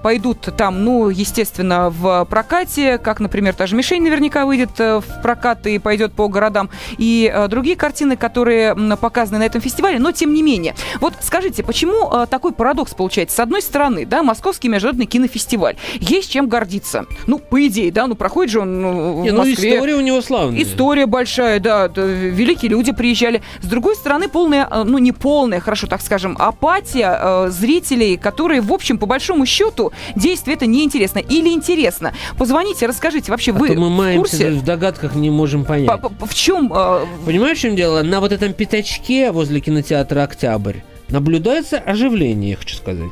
пойдут 0.02 0.40
там, 0.56 0.84
ну, 0.84 1.08
естественно, 1.08 1.88
в 1.88 2.26
прокате, 2.26 2.98
как, 2.98 3.20
например, 3.20 3.54
та 3.54 3.66
же 3.66 3.74
«Мишень» 3.74 4.02
наверняка 4.02 4.44
выйдет 4.44 4.78
в 4.78 5.04
прокат 5.22 5.66
и 5.66 5.78
пойдет 5.78 6.12
по 6.12 6.28
городам, 6.28 6.68
и 6.98 7.32
другие 7.48 7.76
картины, 7.76 8.16
которые 8.16 8.74
показаны 8.96 9.38
на 9.38 9.44
этом 9.44 9.60
фестивале, 9.60 9.98
но 9.98 10.12
тем 10.12 10.34
не 10.34 10.42
менее. 10.42 10.74
Вот 11.00 11.14
скажите, 11.20 11.62
почему 11.62 12.10
э, 12.12 12.26
такой 12.28 12.52
парадокс 12.52 12.94
получается? 12.94 13.36
С 13.36 13.40
одной 13.40 13.62
стороны, 13.62 14.04
да, 14.06 14.22
Московский 14.22 14.68
международный 14.68 15.06
кинофестиваль. 15.06 15.76
Есть 16.00 16.30
чем 16.30 16.48
гордиться. 16.48 17.06
Ну, 17.26 17.38
по 17.38 17.66
идее, 17.66 17.90
да, 17.92 18.06
ну 18.06 18.14
проходит 18.14 18.52
же 18.52 18.60
он 18.60 18.80
ну, 18.82 19.22
Не, 19.22 19.30
в 19.30 19.32
ну 19.34 19.38
Москве. 19.44 19.74
история 19.74 19.94
у 19.94 20.00
него 20.00 20.20
славная. 20.20 20.62
История 20.62 21.06
большая, 21.06 21.60
да, 21.60 21.88
т- 21.88 22.02
великие 22.02 22.70
люди 22.70 22.92
приезжали. 22.92 23.42
С 23.60 23.66
другой 23.66 23.94
стороны, 23.96 24.28
полная, 24.28 24.66
э, 24.70 24.82
ну 24.84 24.98
не 24.98 25.12
полная, 25.12 25.60
хорошо 25.60 25.86
так 25.86 26.00
скажем, 26.02 26.36
апатия 26.38 27.18
э, 27.20 27.50
зрителей, 27.50 28.16
которые, 28.16 28.60
в 28.60 28.72
общем, 28.72 28.98
по 28.98 29.06
большому 29.06 29.46
счету, 29.46 29.92
действие 30.16 30.56
это 30.56 30.66
неинтересно 30.66 31.18
или 31.18 31.48
интересно. 31.50 32.12
Позвоните, 32.38 32.86
расскажите, 32.86 33.30
вообще 33.30 33.52
А 33.52 33.54
вы 33.54 33.68
то 33.68 33.74
мы 33.74 33.88
в 33.88 33.90
маемся 33.90 34.20
курсе? 34.36 34.50
в 34.50 34.64
догадках, 34.64 35.14
не 35.14 35.30
можем 35.30 35.64
понять. 35.64 35.86
По- 35.86 35.96
по- 36.08 36.26
В 36.26 36.34
чем? 36.34 36.72
э, 36.74 37.04
Понимаешь, 37.26 37.58
в 37.58 37.60
чем 37.60 37.76
дело? 37.76 38.02
На 38.02 38.20
вот 38.20 38.32
этом 38.32 38.52
пятачке 38.72 39.32
возле 39.32 39.60
кинотеатра 39.60 40.22
«Октябрь» 40.22 40.78
наблюдается 41.10 41.76
оживление, 41.76 42.52
я 42.52 42.56
хочу 42.56 42.74
сказать. 42.74 43.10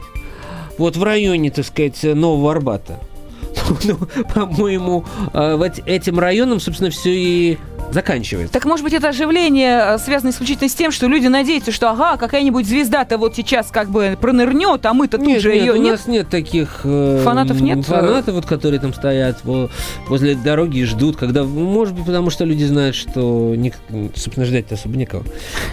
Вот 0.78 0.96
в 0.96 1.02
районе, 1.02 1.50
так 1.50 1.66
сказать, 1.66 2.02
Нового 2.02 2.52
Арбата. 2.52 2.98
Ну, 3.84 3.98
по-моему, 4.34 5.04
э, 5.34 5.70
этим 5.84 6.18
районом, 6.18 6.60
собственно, 6.60 6.88
все 6.90 7.10
и 7.10 7.58
заканчивается. 7.92 8.52
Так 8.52 8.64
может 8.64 8.84
быть 8.84 8.92
это 8.92 9.08
оживление 9.08 9.94
э, 9.94 9.98
связано 9.98 10.30
исключительно 10.30 10.68
с 10.68 10.74
тем, 10.74 10.90
что 10.92 11.06
люди 11.06 11.26
надеются, 11.26 11.72
что 11.72 11.90
ага, 11.90 12.16
какая-нибудь 12.16 12.66
звезда-то 12.66 13.18
вот 13.18 13.34
сейчас 13.36 13.68
как 13.70 13.90
бы 13.90 14.16
пронырнет, 14.20 14.84
а 14.86 14.92
мы-то 14.94 15.18
тут 15.18 15.26
Нет, 15.26 15.42
же 15.42 15.52
нет, 15.52 15.60
ее 15.62 15.72
у 15.72 15.76
нет. 15.76 15.92
нас 15.92 16.06
нет 16.06 16.28
таких 16.28 16.80
э, 16.84 17.22
Фанатов 17.24 17.60
нет? 17.60 17.84
Фанатов, 17.84 18.34
вот, 18.34 18.46
которые 18.46 18.80
там 18.80 18.94
стоят 18.94 19.40
во- 19.44 19.68
возле 20.08 20.34
дороги 20.34 20.78
и 20.78 20.84
ждут, 20.84 21.16
когда, 21.16 21.44
может 21.44 21.94
быть, 21.94 22.04
потому 22.06 22.30
что 22.30 22.44
люди 22.44 22.64
знают, 22.64 22.94
что, 22.96 23.54
ник- 23.56 23.74
собственно, 24.14 24.46
ждать 24.46 24.70
особо 24.72 24.96
некого. 24.96 25.24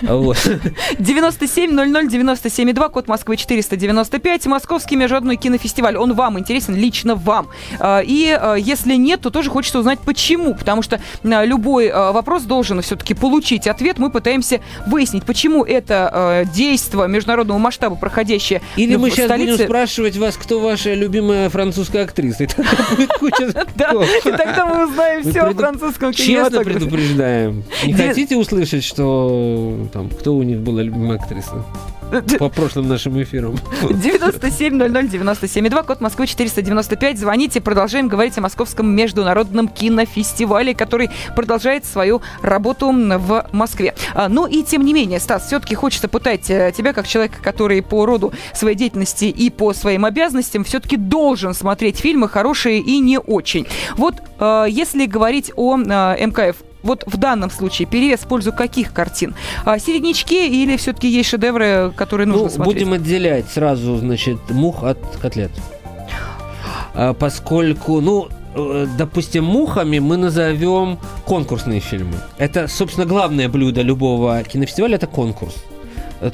А 0.07 0.15
Вот. 0.15 0.37
9700 0.99 2.91
код 2.91 3.07
Москвы 3.07 3.37
495, 3.37 4.45
Московский 4.47 4.95
международный 4.95 5.35
кинофестиваль. 5.37 5.97
Он 5.97 6.13
вам 6.13 6.39
интересен, 6.39 6.75
лично 6.75 7.15
вам. 7.15 7.47
А, 7.79 8.01
И 8.01 8.29
а, 8.29 8.55
если 8.55 8.95
нет, 8.95 9.21
то 9.21 9.29
тоже 9.29 9.49
хочется 9.49 9.79
узнать, 9.79 9.99
почему. 9.99 10.53
Потому 10.55 10.81
что 10.81 10.99
а, 11.23 11.45
любой 11.45 11.89
а, 11.89 12.06
вопрос 12.11 12.43
должен 12.43 12.81
все-таки 12.81 13.13
получить 13.13 13.67
ответ. 13.67 13.97
Мы 13.99 14.09
пытаемся 14.09 14.61
выяснить, 14.85 15.25
почему 15.25 15.63
это 15.63 16.45
действие 16.53 17.07
международного 17.07 17.57
масштаба, 17.57 17.95
проходящее 17.95 18.61
Или 18.75 18.95
в 18.95 18.99
мы 18.99 19.09
сейчас 19.11 19.31
будем 19.31 19.57
спрашивать 19.57 20.17
вас, 20.17 20.37
кто 20.37 20.59
ваша 20.59 20.93
любимая 20.93 21.49
французская 21.49 22.03
актриса. 22.03 22.43
И 22.43 22.47
тогда 22.47 22.71
будет 22.95 23.13
куча 23.13 23.53
Да, 23.75 23.91
и 24.25 24.31
тогда 24.31 24.65
мы 24.65 24.87
узнаем 24.87 25.21
все 25.29 25.41
о 25.41 25.53
французском 25.53 26.13
Честно 26.13 26.33
кинематографе. 26.33 26.79
предупреждаем. 26.79 27.63
Не 27.85 27.93
хотите 27.93 28.35
услышать, 28.37 28.83
что 28.83 29.87
там, 29.93 30.09
кто 30.09 30.35
у 30.35 30.43
них 30.43 30.59
была 30.59 30.81
любимая 30.81 31.17
актриса? 31.19 31.63
По 32.39 32.49
прошлым 32.49 32.87
нашим 32.87 33.21
эфирам. 33.21 33.57
9700 33.89 35.85
код 35.85 36.01
Москвы 36.01 36.27
495. 36.27 37.19
Звоните, 37.19 37.61
продолжаем 37.61 38.07
говорить 38.07 38.37
о 38.37 38.41
Московском 38.41 38.89
международном 38.95 39.67
кинофестивале, 39.67 40.73
который 40.73 41.09
продолжает 41.35 41.85
свою 41.85 42.21
работу 42.41 42.91
в 42.91 43.47
Москве. 43.51 43.93
А, 44.13 44.29
Ну 44.29 44.45
и 44.47 44.63
тем 44.63 44.85
не 44.85 44.93
менее, 44.93 45.19
Стас, 45.19 45.47
все-таки 45.47 45.75
хочется 45.75 46.07
пытать 46.07 46.49
э, 46.49 46.71
тебя, 46.75 46.93
как 46.93 47.07
человека, 47.07 47.41
который 47.41 47.81
по 47.81 48.05
роду 48.05 48.33
своей 48.53 48.75
деятельности 48.75 49.25
и 49.25 49.49
по 49.49 49.73
своим 49.73 50.05
обязанностям 50.05 50.63
все-таки 50.63 50.97
должен 50.97 51.53
смотреть 51.53 51.97
фильмы 51.99 52.29
хорошие 52.29 52.79
и 52.79 52.99
не 52.99 53.19
очень. 53.19 53.67
Вот 53.95 54.15
э, 54.39 54.65
если 54.69 55.05
говорить 55.05 55.51
о 55.55 55.77
э, 55.77 56.25
МКФ, 56.27 56.55
вот 56.83 57.03
в 57.05 57.17
данном 57.17 57.49
случае 57.49 57.87
перевес 57.87 58.21
в 58.21 58.27
пользу 58.27 58.51
каких 58.53 58.93
картин? 58.93 59.35
А, 59.65 59.79
середнячки 59.79 60.47
или 60.47 60.77
все-таки 60.77 61.07
есть 61.09 61.29
шедевры, 61.29 61.91
которые 61.95 62.27
нужно 62.27 62.43
Ну, 62.43 62.49
смотреть? 62.49 62.75
будем 62.75 62.93
отделять 62.93 63.49
сразу, 63.49 63.97
значит, 63.97 64.37
мух 64.49 64.83
от 64.83 64.97
котлет. 65.21 65.51
А, 66.93 67.13
Поскольку, 67.13 68.01
ну, 68.01 68.29
э, 68.55 68.87
допустим, 68.97 69.43
мухами 69.43 69.99
мы 69.99 70.17
назовем 70.17 70.97
конкурсные 71.25 71.79
фильмы. 71.79 72.15
Это, 72.37 72.67
собственно, 72.67 73.05
главное 73.05 73.49
блюдо 73.49 73.81
любого 73.81 74.43
кинофестиваля– 74.43 74.95
это 74.97 75.07
конкурс. 75.07 75.55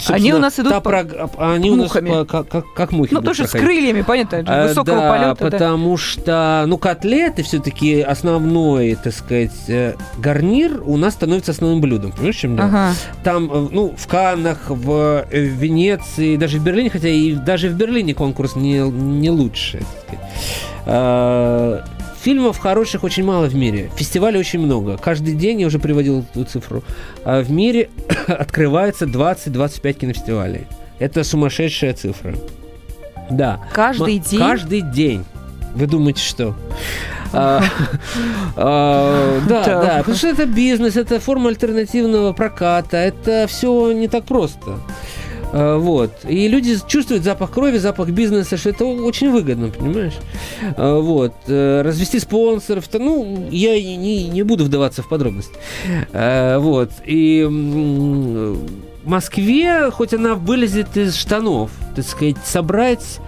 Они 0.08 0.34
у 0.34 0.40
нас 0.40 0.60
идут 0.60 0.72
та 0.72 0.80
по- 0.82 0.90
прог- 0.92 1.30
Они 1.38 1.70
у 1.72 1.76
нас 1.76 1.88
мухами. 1.88 2.10
по- 2.10 2.44
как, 2.44 2.66
как- 2.74 2.92
мухи 2.92 3.14
Ну, 3.14 3.22
тоже 3.22 3.48
с 3.48 3.52
проходить. 3.52 3.68
крыльями, 3.68 4.02
понятно, 4.02 4.44
А, 4.48 4.68
высокого 4.68 4.98
да, 4.98 5.10
полета. 5.12 5.36
да. 5.44 5.50
потому 5.52 5.98
что, 5.98 6.64
ну, 6.68 6.78
котлеты 6.78 7.44
все-таки 7.44 8.02
основной, 8.02 8.96
так 8.96 9.14
сказать, 9.14 9.52
э, 9.68 9.96
гарнир 10.18 10.82
у 10.86 10.98
нас 10.98 11.14
становится 11.14 11.52
основным 11.52 11.82
блюдом. 11.82 12.12
Понимаешь, 12.12 12.36
чем? 12.36 12.60
Ага. 12.60 12.94
Там, 13.24 13.52
э, 13.52 13.68
ну, 13.72 13.94
в 13.98 14.08
Каннах, 14.08 14.70
в 14.70 15.26
э, 15.30 15.42
в 15.44 15.54
Венеции, 15.62 16.38
даже 16.38 16.60
в 16.60 16.64
Берлине, 16.64 16.90
хотя 16.90 17.10
и 17.10 17.34
даже 17.34 17.70
в 17.70 17.74
Берлине 17.74 18.14
конкурс 18.14 18.56
не, 18.56 18.80
не 18.90 19.30
лучше. 19.30 19.80
так 19.80 20.20
сказать. 20.86 21.84
Фильмов 22.24 22.58
хороших 22.58 23.04
очень 23.04 23.26
мало 23.26 23.48
в 23.48 23.56
мире. 23.56 23.92
Фестивалей 23.98 24.40
очень 24.40 24.60
много. 24.60 24.96
Каждый 24.96 25.36
день, 25.36 25.60
я 25.60 25.68
уже 25.68 25.78
приводил 25.78 26.26
эту 26.34 26.46
цифру, 26.46 26.82
а 27.26 27.42
в 27.44 27.52
мире 27.52 27.90
открывается 28.28 29.06
20-25 29.06 29.94
кинофестивалей. 29.94 30.68
Это 31.00 31.26
сумасшедшая 31.26 31.94
цифра. 31.94 32.34
Да. 33.30 33.60
Каждый 33.74 34.18
М- 34.20 34.24
день? 34.24 34.40
Каждый 34.40 34.82
день. 34.82 35.26
Вы 35.76 35.86
думаете, 35.86 36.22
что? 36.22 36.56
А, 37.34 37.62
а, 38.56 39.42
Да, 39.50 39.66
да, 39.66 39.98
потому 39.98 40.16
что 40.16 40.28
это 40.28 40.46
бизнес, 40.46 40.96
это 40.96 41.20
форма 41.20 41.50
альтернативного 41.50 42.32
проката, 42.32 42.96
это 42.96 43.48
все 43.50 43.92
не 43.92 44.08
так 44.08 44.24
просто. 44.24 44.80
А, 45.54 45.78
Вот. 45.78 46.12
И 46.28 46.48
люди 46.48 46.78
чувствуют 46.88 47.24
запах 47.24 47.52
крови, 47.52 47.78
запах 47.78 48.10
бизнеса, 48.10 48.58
что 48.58 48.70
это 48.70 48.86
очень 48.86 49.32
выгодно, 49.32 49.70
понимаешь? 49.70 50.14
А, 50.76 51.00
Вот. 51.00 51.34
Э, 51.48 51.82
Развести 51.84 52.20
спонсоров, 52.20 52.88
то, 52.88 53.00
ну, 53.00 53.48
я 53.52 53.76
не, 53.76 54.28
не 54.28 54.44
буду 54.44 54.66
вдаваться 54.66 55.04
в 55.04 55.10
подробности. 55.10 55.54
Вот. 56.12 56.92
И 57.06 57.46
в 59.04 59.10
Москве, 59.10 59.92
хоть 59.92 60.14
она 60.14 60.36
вылезет 60.36 60.96
из 60.98 61.16
штанов, 61.16 61.72
так 61.96 62.06
сказать, 62.06 62.38
собрать 62.46 63.20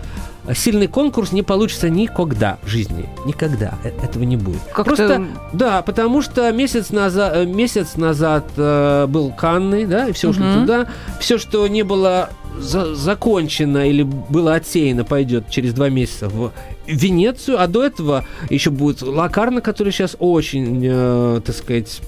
сильный 0.53 0.87
конкурс 0.87 1.31
не 1.31 1.41
получится 1.41 1.89
никогда 1.89 2.57
в 2.63 2.67
жизни. 2.67 3.05
Никогда. 3.25 3.73
Э- 3.83 3.91
Этого 4.03 4.23
не 4.23 4.37
будет. 4.37 4.61
Как-то- 4.73 4.83
Просто, 4.83 5.27
да, 5.53 5.81
потому 5.81 6.21
что 6.21 6.51
месяц 6.51 6.91
назад, 6.91 7.33
э, 7.35 7.45
месяц 7.45 7.95
назад 7.95 8.45
э, 8.57 9.07
был 9.07 9.31
Канны, 9.31 9.87
да, 9.87 10.09
и 10.09 10.11
все 10.11 10.29
ушло 10.29 10.45
Мгм. 10.45 10.61
туда. 10.61 10.87
Все, 11.19 11.37
что 11.37 11.67
не 11.67 11.83
было 11.83 12.29
за- 12.59 12.93
закончено 12.95 13.87
или 13.89 14.03
было 14.03 14.55
отсеяно, 14.55 15.03
пойдет 15.03 15.49
через 15.49 15.73
два 15.73 15.89
месяца 15.89 16.29
в 16.29 16.51
Венецию, 16.87 17.59
а 17.61 17.67
до 17.67 17.83
этого 17.83 18.25
еще 18.49 18.69
будет 18.69 19.01
Лакарна, 19.01 19.61
который 19.61 19.91
сейчас 19.91 20.15
очень, 20.19 20.81
э, 20.85 21.41
так 21.45 21.55
сказать, 21.55 22.01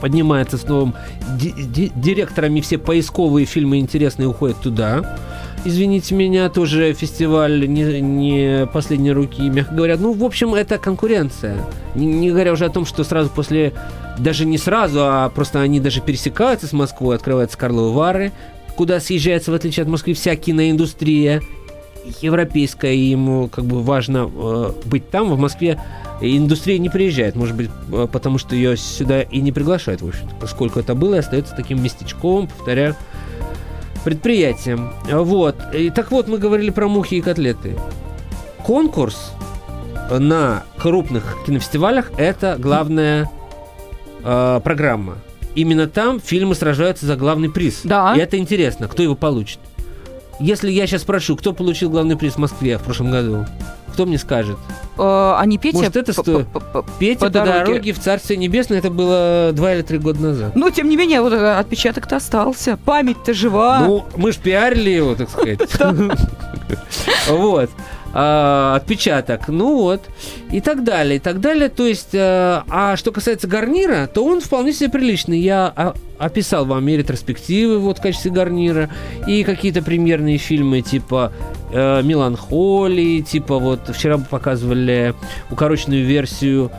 поднимается 0.00 0.58
с 0.58 0.64
новым 0.64 0.94
ди- 1.38 1.54
ди- 1.56 1.92
директорами, 1.94 2.60
все 2.60 2.76
поисковые 2.78 3.46
фильмы 3.46 3.78
интересные 3.78 4.28
уходят 4.28 4.60
туда. 4.60 5.16
Извините 5.66 6.14
меня, 6.14 6.48
тоже 6.48 6.92
фестиваль 6.92 7.66
не, 7.66 8.00
не 8.00 8.66
последней 8.66 9.10
руки, 9.10 9.42
мягко 9.42 9.74
говоря. 9.74 9.96
Ну, 9.96 10.12
в 10.12 10.22
общем, 10.22 10.54
это 10.54 10.78
конкуренция. 10.78 11.56
Не, 11.96 12.06
не 12.06 12.30
говоря 12.30 12.52
уже 12.52 12.66
о 12.66 12.68
том, 12.68 12.86
что 12.86 13.02
сразу 13.02 13.30
после, 13.30 13.72
даже 14.16 14.44
не 14.44 14.58
сразу, 14.58 15.00
а 15.02 15.28
просто 15.28 15.60
они 15.60 15.80
даже 15.80 16.00
пересекаются 16.00 16.68
с 16.68 16.72
Москвой, 16.72 17.16
открываются 17.16 17.58
Карловы 17.58 17.92
Вары, 17.92 18.30
куда 18.76 19.00
съезжается, 19.00 19.50
в 19.50 19.54
отличие 19.54 19.82
от 19.82 19.88
Москвы, 19.88 20.14
вся 20.14 20.36
киноиндустрия 20.36 21.42
европейская, 22.22 22.94
и 22.94 23.00
ему 23.00 23.48
как 23.48 23.64
бы 23.64 23.82
важно 23.82 24.30
э, 24.32 24.72
быть 24.84 25.10
там, 25.10 25.34
в 25.34 25.38
Москве 25.38 25.80
индустрия 26.20 26.78
не 26.78 26.90
приезжает, 26.90 27.34
может 27.34 27.56
быть, 27.56 27.70
э, 27.92 28.06
потому 28.12 28.38
что 28.38 28.54
ее 28.54 28.76
сюда 28.76 29.22
и 29.22 29.40
не 29.40 29.50
приглашают, 29.50 30.02
в 30.02 30.06
общем 30.06 30.28
поскольку 30.40 30.78
это 30.78 30.94
было 30.94 31.16
и 31.16 31.18
остается 31.18 31.56
таким 31.56 31.82
местечковым, 31.82 32.46
повторяю, 32.46 32.94
предприятием. 34.06 34.92
Вот. 35.10 35.56
И, 35.74 35.90
так 35.90 36.12
вот, 36.12 36.28
мы 36.28 36.38
говорили 36.38 36.70
про 36.70 36.86
мухи 36.86 37.16
и 37.16 37.20
котлеты. 37.20 37.76
Конкурс 38.64 39.32
на 40.08 40.62
крупных 40.78 41.36
кинофестивалях– 41.44 42.12
это 42.16 42.54
главная 42.56 43.28
э, 44.22 44.60
программа. 44.62 45.16
Именно 45.56 45.88
там 45.88 46.20
фильмы 46.20 46.54
сражаются 46.54 47.04
за 47.04 47.16
главный 47.16 47.50
приз. 47.50 47.80
Да. 47.82 48.14
И 48.14 48.20
это 48.20 48.38
интересно, 48.38 48.86
кто 48.86 49.02
его 49.02 49.16
получит. 49.16 49.58
Если 50.38 50.70
я 50.70 50.86
сейчас 50.86 51.02
спрошу, 51.02 51.36
кто 51.36 51.52
получил 51.52 51.90
главный 51.90 52.16
приз 52.16 52.34
в 52.34 52.38
Москве 52.38 52.78
в 52.78 52.82
прошлом 52.82 53.10
году, 53.10 53.46
кто 53.92 54.04
мне 54.04 54.18
скажет? 54.18 54.58
А 54.98 55.42
не 55.46 55.56
Петя? 55.56 55.78
Может, 55.78 55.96
это 55.96 56.12
п- 56.22 56.44
Петя 56.98 57.20
По 57.20 57.26
по, 57.26 57.30
дороге. 57.32 57.64
дороге. 57.64 57.92
в 57.94 57.98
Царствие 57.98 58.36
Небесное, 58.36 58.78
это 58.78 58.90
было 58.90 59.50
два 59.54 59.72
или 59.74 59.82
три 59.82 59.98
года 59.98 60.20
назад. 60.20 60.52
Ну, 60.54 60.70
тем 60.70 60.88
не 60.90 60.96
менее, 60.96 61.22
вот 61.22 61.32
э, 61.32 61.58
отпечаток-то 61.58 62.16
остался. 62.16 62.76
Память-то 62.84 63.32
жива. 63.32 63.80
Ну, 63.86 64.04
мы 64.16 64.32
ж 64.32 64.36
пиарили 64.36 64.90
его, 64.90 65.14
так 65.14 65.30
сказать. 65.30 65.60
Вот. 67.28 67.70
Э, 68.16 68.72
отпечаток. 68.76 69.48
Ну 69.48 69.78
вот, 69.78 70.08
и 70.50 70.60
так 70.60 70.84
далее, 70.84 71.16
и 71.16 71.18
так 71.18 71.40
далее. 71.40 71.68
То 71.68 71.86
есть, 71.86 72.14
э, 72.14 72.62
а 72.68 72.96
что 72.96 73.12
касается 73.12 73.46
гарнира, 73.46 74.06
то 74.06 74.24
он 74.24 74.40
вполне 74.40 74.72
себе 74.72 74.88
приличный. 74.88 75.38
Я 75.38 75.72
а, 75.76 75.94
описал 76.18 76.64
вам 76.64 76.88
и 76.88 76.96
ретроспективы 76.96 77.78
вот 77.78 77.98
в 77.98 78.02
качестве 78.02 78.30
гарнира, 78.30 78.88
и 79.26 79.44
какие-то 79.44 79.82
премьерные 79.82 80.38
фильмы 80.38 80.80
типа 80.80 81.32
э, 81.72 82.02
«Меланхолии», 82.02 83.20
типа 83.20 83.58
вот 83.58 83.88
вчера 83.88 84.18
показывали 84.18 85.14
укороченную 85.50 86.06
версию 86.06 86.70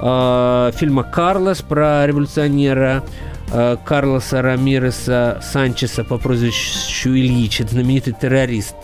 э, 0.00 0.72
фильма 0.74 1.02
«Карлос» 1.02 1.60
про 1.60 2.06
революционера, 2.06 3.04
э, 3.52 3.76
Карлоса 3.84 4.40
Рамиреса 4.40 5.42
Санчеса 5.42 6.04
по 6.04 6.16
прозвищу 6.16 7.10
Ильич, 7.10 7.60
это 7.60 7.72
знаменитый 7.72 8.14
террорист 8.18 8.76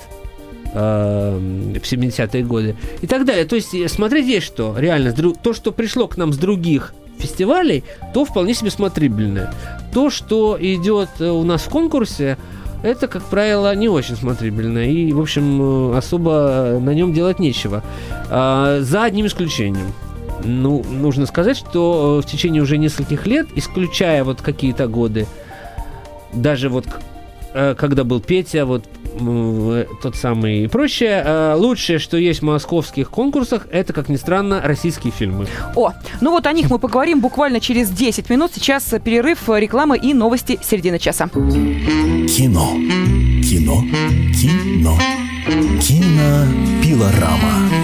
в 0.73 0.76
70-е 0.76 2.45
годы 2.45 2.76
и 3.02 3.07
так 3.07 3.25
далее. 3.25 3.45
То 3.45 3.57
есть 3.57 3.75
смотрите 3.91 4.33
есть 4.35 4.47
что, 4.47 4.75
реально, 4.79 5.12
то, 5.12 5.52
что 5.52 5.71
пришло 5.73 6.09
к 6.09 6.17
нам 6.17 6.33
с 6.33 6.38
других 6.38 6.95
фестивалей, 7.23 7.85
то 8.12 8.25
вполне 8.25 8.55
себе 8.55 8.71
смотрибельное. 8.71 9.52
То, 9.93 10.11
что 10.11 10.59
идет 10.61 11.09
э, 11.21 11.31
у 11.31 11.45
нас 11.45 11.62
в 11.62 11.69
конкурсе, 11.69 12.37
это, 12.83 13.07
как 13.07 13.23
правило, 13.23 13.75
не 13.75 13.88
очень 13.88 14.17
смотрибельно. 14.17 14.91
И, 14.91 15.12
в 15.12 15.21
общем, 15.21 15.93
э, 15.93 15.99
особо 15.99 16.79
на 16.81 16.91
нем 16.91 17.12
делать 17.12 17.38
нечего. 17.38 17.83
А, 18.29 18.81
за 18.81 19.05
одним 19.05 19.26
исключением. 19.26 19.93
Ну, 20.45 20.83
нужно 20.91 21.26
сказать, 21.26 21.57
что 21.57 22.19
э, 22.19 22.26
в 22.26 22.31
течение 22.31 22.62
уже 22.62 22.76
нескольких 22.76 23.26
лет, 23.26 23.47
исключая 23.55 24.25
вот 24.25 24.43
какие-то 24.43 24.88
годы, 24.88 25.26
даже 26.33 26.69
вот 26.69 26.87
когда 27.53 28.05
был 28.05 28.21
Петя, 28.21 28.67
вот 28.67 28.85
тот 30.03 30.17
самый 30.17 30.65
и 30.65 30.69
прочее. 30.69 31.23
А, 31.25 31.57
лучшее, 31.57 31.99
что 31.99 32.17
есть 32.17 32.41
в 32.41 32.45
московских 32.45 33.11
конкурсах, 33.11 33.67
это, 33.71 33.93
как 33.93 34.09
ни 34.09 34.17
странно, 34.17 34.61
российские 34.65 35.13
фильмы. 35.13 35.47
О, 35.77 35.93
ну 36.21 36.31
вот 36.31 36.47
о 36.47 36.53
них 36.53 36.71
мы 36.71 36.79
поговорим 36.79 37.21
буквально 37.21 37.61
через 37.61 37.91
10 37.91 38.31
минут. 38.31 38.53
Сейчас 38.55 38.95
перерыв, 39.05 39.49
реклама 39.49 39.97
и 39.97 40.15
новости 40.15 40.59
середины 40.63 40.99
часа. 40.99 41.29
Кино. 41.29 42.71
Кино. 43.43 43.85
Кино. 44.33 44.99
Кинопилорама. 45.81 47.82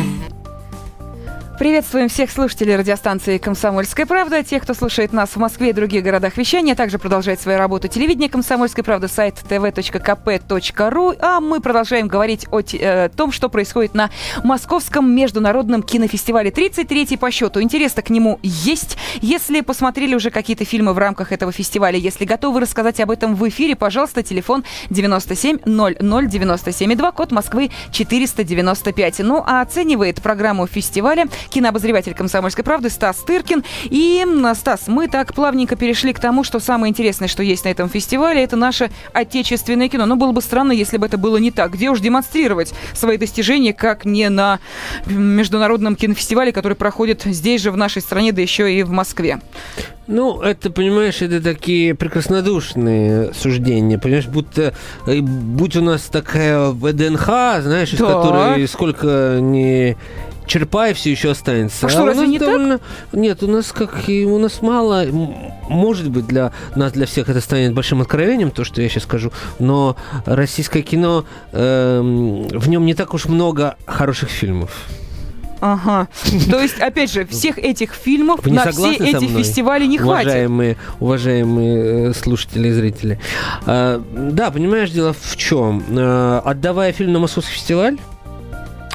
Приветствуем 1.58 2.08
всех 2.08 2.30
слушателей 2.30 2.76
радиостанции 2.76 3.36
«Комсомольская 3.36 4.06
правда», 4.06 4.44
тех, 4.44 4.62
кто 4.62 4.74
слушает 4.74 5.12
нас 5.12 5.30
в 5.30 5.38
Москве 5.38 5.70
и 5.70 5.72
других 5.72 6.04
городах 6.04 6.36
вещания, 6.36 6.76
также 6.76 7.00
продолжает 7.00 7.40
свою 7.40 7.58
работу 7.58 7.88
телевидение 7.88 8.28
«Комсомольская 8.28 8.84
правда», 8.84 9.08
сайт 9.08 9.42
tv.kp.ru, 9.50 11.16
а 11.20 11.40
мы 11.40 11.60
продолжаем 11.60 12.06
говорить 12.06 12.46
о 12.52 12.60
э, 12.60 13.08
том, 13.08 13.32
что 13.32 13.48
происходит 13.48 13.94
на 13.94 14.10
Московском 14.44 15.12
международном 15.12 15.82
кинофестивале 15.82 16.50
33-й 16.50 17.18
по 17.18 17.28
счету. 17.32 17.60
Интересно 17.60 18.02
к 18.02 18.10
нему 18.10 18.38
есть. 18.44 18.96
Если 19.20 19.60
посмотрели 19.60 20.14
уже 20.14 20.30
какие-то 20.30 20.64
фильмы 20.64 20.92
в 20.92 20.98
рамках 20.98 21.32
этого 21.32 21.50
фестиваля, 21.50 21.98
если 21.98 22.24
готовы 22.24 22.60
рассказать 22.60 23.00
об 23.00 23.10
этом 23.10 23.34
в 23.34 23.48
эфире, 23.48 23.74
пожалуйста, 23.74 24.22
телефон 24.22 24.62
97 24.90 25.58
00 25.64 26.26
97 26.28 26.94
2, 26.94 27.10
код 27.10 27.32
Москвы 27.32 27.72
495. 27.90 29.18
Ну, 29.24 29.42
а 29.44 29.60
оценивает 29.60 30.22
программу 30.22 30.68
фестиваля 30.68 31.26
кинообозреватель 31.48 32.14
«Комсомольской 32.14 32.64
правды» 32.64 32.90
Стас 32.90 33.16
Тыркин. 33.18 33.64
И, 33.84 34.24
Стас, 34.54 34.88
мы 34.88 35.08
так 35.08 35.34
плавненько 35.34 35.76
перешли 35.76 36.12
к 36.12 36.20
тому, 36.20 36.44
что 36.44 36.60
самое 36.60 36.90
интересное, 36.90 37.28
что 37.28 37.42
есть 37.42 37.64
на 37.64 37.68
этом 37.68 37.88
фестивале, 37.88 38.42
это 38.42 38.56
наше 38.56 38.90
отечественное 39.12 39.88
кино. 39.88 40.06
Но 40.06 40.16
было 40.16 40.32
бы 40.32 40.42
странно, 40.42 40.72
если 40.72 40.96
бы 40.96 41.06
это 41.06 41.18
было 41.18 41.36
не 41.36 41.50
так. 41.50 41.72
Где 41.72 41.90
уж 41.90 42.00
демонстрировать 42.00 42.74
свои 42.94 43.16
достижения, 43.16 43.72
как 43.72 44.04
не 44.04 44.28
на 44.28 44.58
международном 45.06 45.96
кинофестивале, 45.96 46.52
который 46.52 46.74
проходит 46.74 47.22
здесь 47.24 47.62
же, 47.62 47.70
в 47.70 47.76
нашей 47.76 48.02
стране, 48.02 48.32
да 48.32 48.42
еще 48.42 48.72
и 48.72 48.82
в 48.82 48.90
Москве. 48.90 49.40
Ну, 50.08 50.40
это, 50.40 50.70
понимаешь, 50.70 51.20
это 51.20 51.40
такие 51.42 51.94
прекраснодушные 51.94 53.34
суждения. 53.34 53.98
Понимаешь, 53.98 54.26
будто 54.26 54.72
э, 55.06 55.20
будь 55.20 55.76
у 55.76 55.82
нас 55.82 56.04
такая 56.04 56.70
ВДНХ, 56.70 57.26
знаешь, 57.60 57.92
из 57.92 57.98
которой 57.98 58.66
сколько 58.68 59.38
не 59.40 59.98
Черпаев 60.48 60.96
все 60.96 61.10
еще 61.10 61.30
останется. 61.30 61.86
А, 61.86 61.88
а 61.88 61.90
что, 61.90 62.06
разве 62.06 62.26
не 62.26 62.38
довольно... 62.38 62.78
так? 62.78 62.86
Нет, 63.12 63.42
у 63.42 63.46
нас 63.46 63.72
как 63.72 64.08
и 64.08 64.24
у 64.24 64.38
нас 64.38 64.62
мало, 64.62 65.06
может 65.68 66.10
быть, 66.10 66.26
для 66.26 66.52
нас, 66.74 66.92
для 66.92 67.06
всех 67.06 67.28
это 67.28 67.40
станет 67.40 67.74
большим 67.74 68.00
откровением, 68.00 68.50
то, 68.50 68.64
что 68.64 68.82
я 68.82 68.88
сейчас 68.88 69.04
скажу, 69.04 69.32
но 69.58 69.96
российское 70.24 70.82
кино, 70.82 71.24
э, 71.52 72.00
в 72.00 72.68
нем 72.68 72.86
не 72.86 72.94
так 72.94 73.14
уж 73.14 73.26
много 73.26 73.76
хороших 73.86 74.30
фильмов. 74.30 74.86
Ага. 75.60 76.08
То 76.50 76.60
есть, 76.60 76.78
опять 76.78 77.12
же, 77.12 77.26
всех 77.26 77.58
этих 77.58 77.92
фильмов 77.92 78.40
Вы 78.44 78.52
на 78.52 78.70
все 78.70 78.94
эти 78.94 79.26
фестивали 79.26 79.86
не 79.86 79.98
уважаемые, 79.98 80.74
хватит. 80.74 81.00
Уважаемые 81.00 82.10
э, 82.10 82.14
слушатели 82.14 82.68
и 82.68 82.72
зрители. 82.72 83.20
А, 83.66 84.02
да, 84.12 84.50
понимаешь, 84.50 84.90
дело 84.90 85.14
в 85.18 85.36
чем? 85.36 85.82
А, 85.90 86.42
отдавая 86.44 86.92
фильм 86.92 87.12
на 87.12 87.18
Московский 87.18 87.54
фестиваль, 87.54 87.98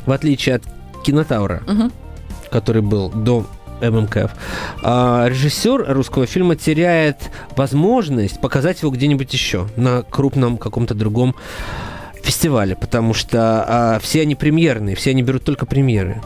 в 0.06 0.12
отличие 0.12 0.56
от 0.56 0.64
Кинотавра, 1.04 1.62
угу. 1.68 1.92
который 2.50 2.82
был 2.82 3.10
до 3.10 3.46
ММКФ. 3.82 4.32
А 4.82 5.28
режиссер 5.28 5.86
русского 5.90 6.26
фильма 6.26 6.56
теряет 6.56 7.18
возможность 7.56 8.40
показать 8.40 8.82
его 8.82 8.92
где-нибудь 8.92 9.32
еще 9.34 9.68
на 9.76 10.04
крупном 10.04 10.58
каком-то 10.58 10.96
другом 10.96 11.36
фестивале, 12.24 12.76
потому 12.76 13.14
что 13.14 13.66
а, 13.68 14.00
все 14.00 14.22
они 14.22 14.36
премьерные, 14.36 14.96
все 14.96 15.12
они 15.12 15.22
берут 15.22 15.44
только 15.44 15.66
премьеры. 15.66 16.22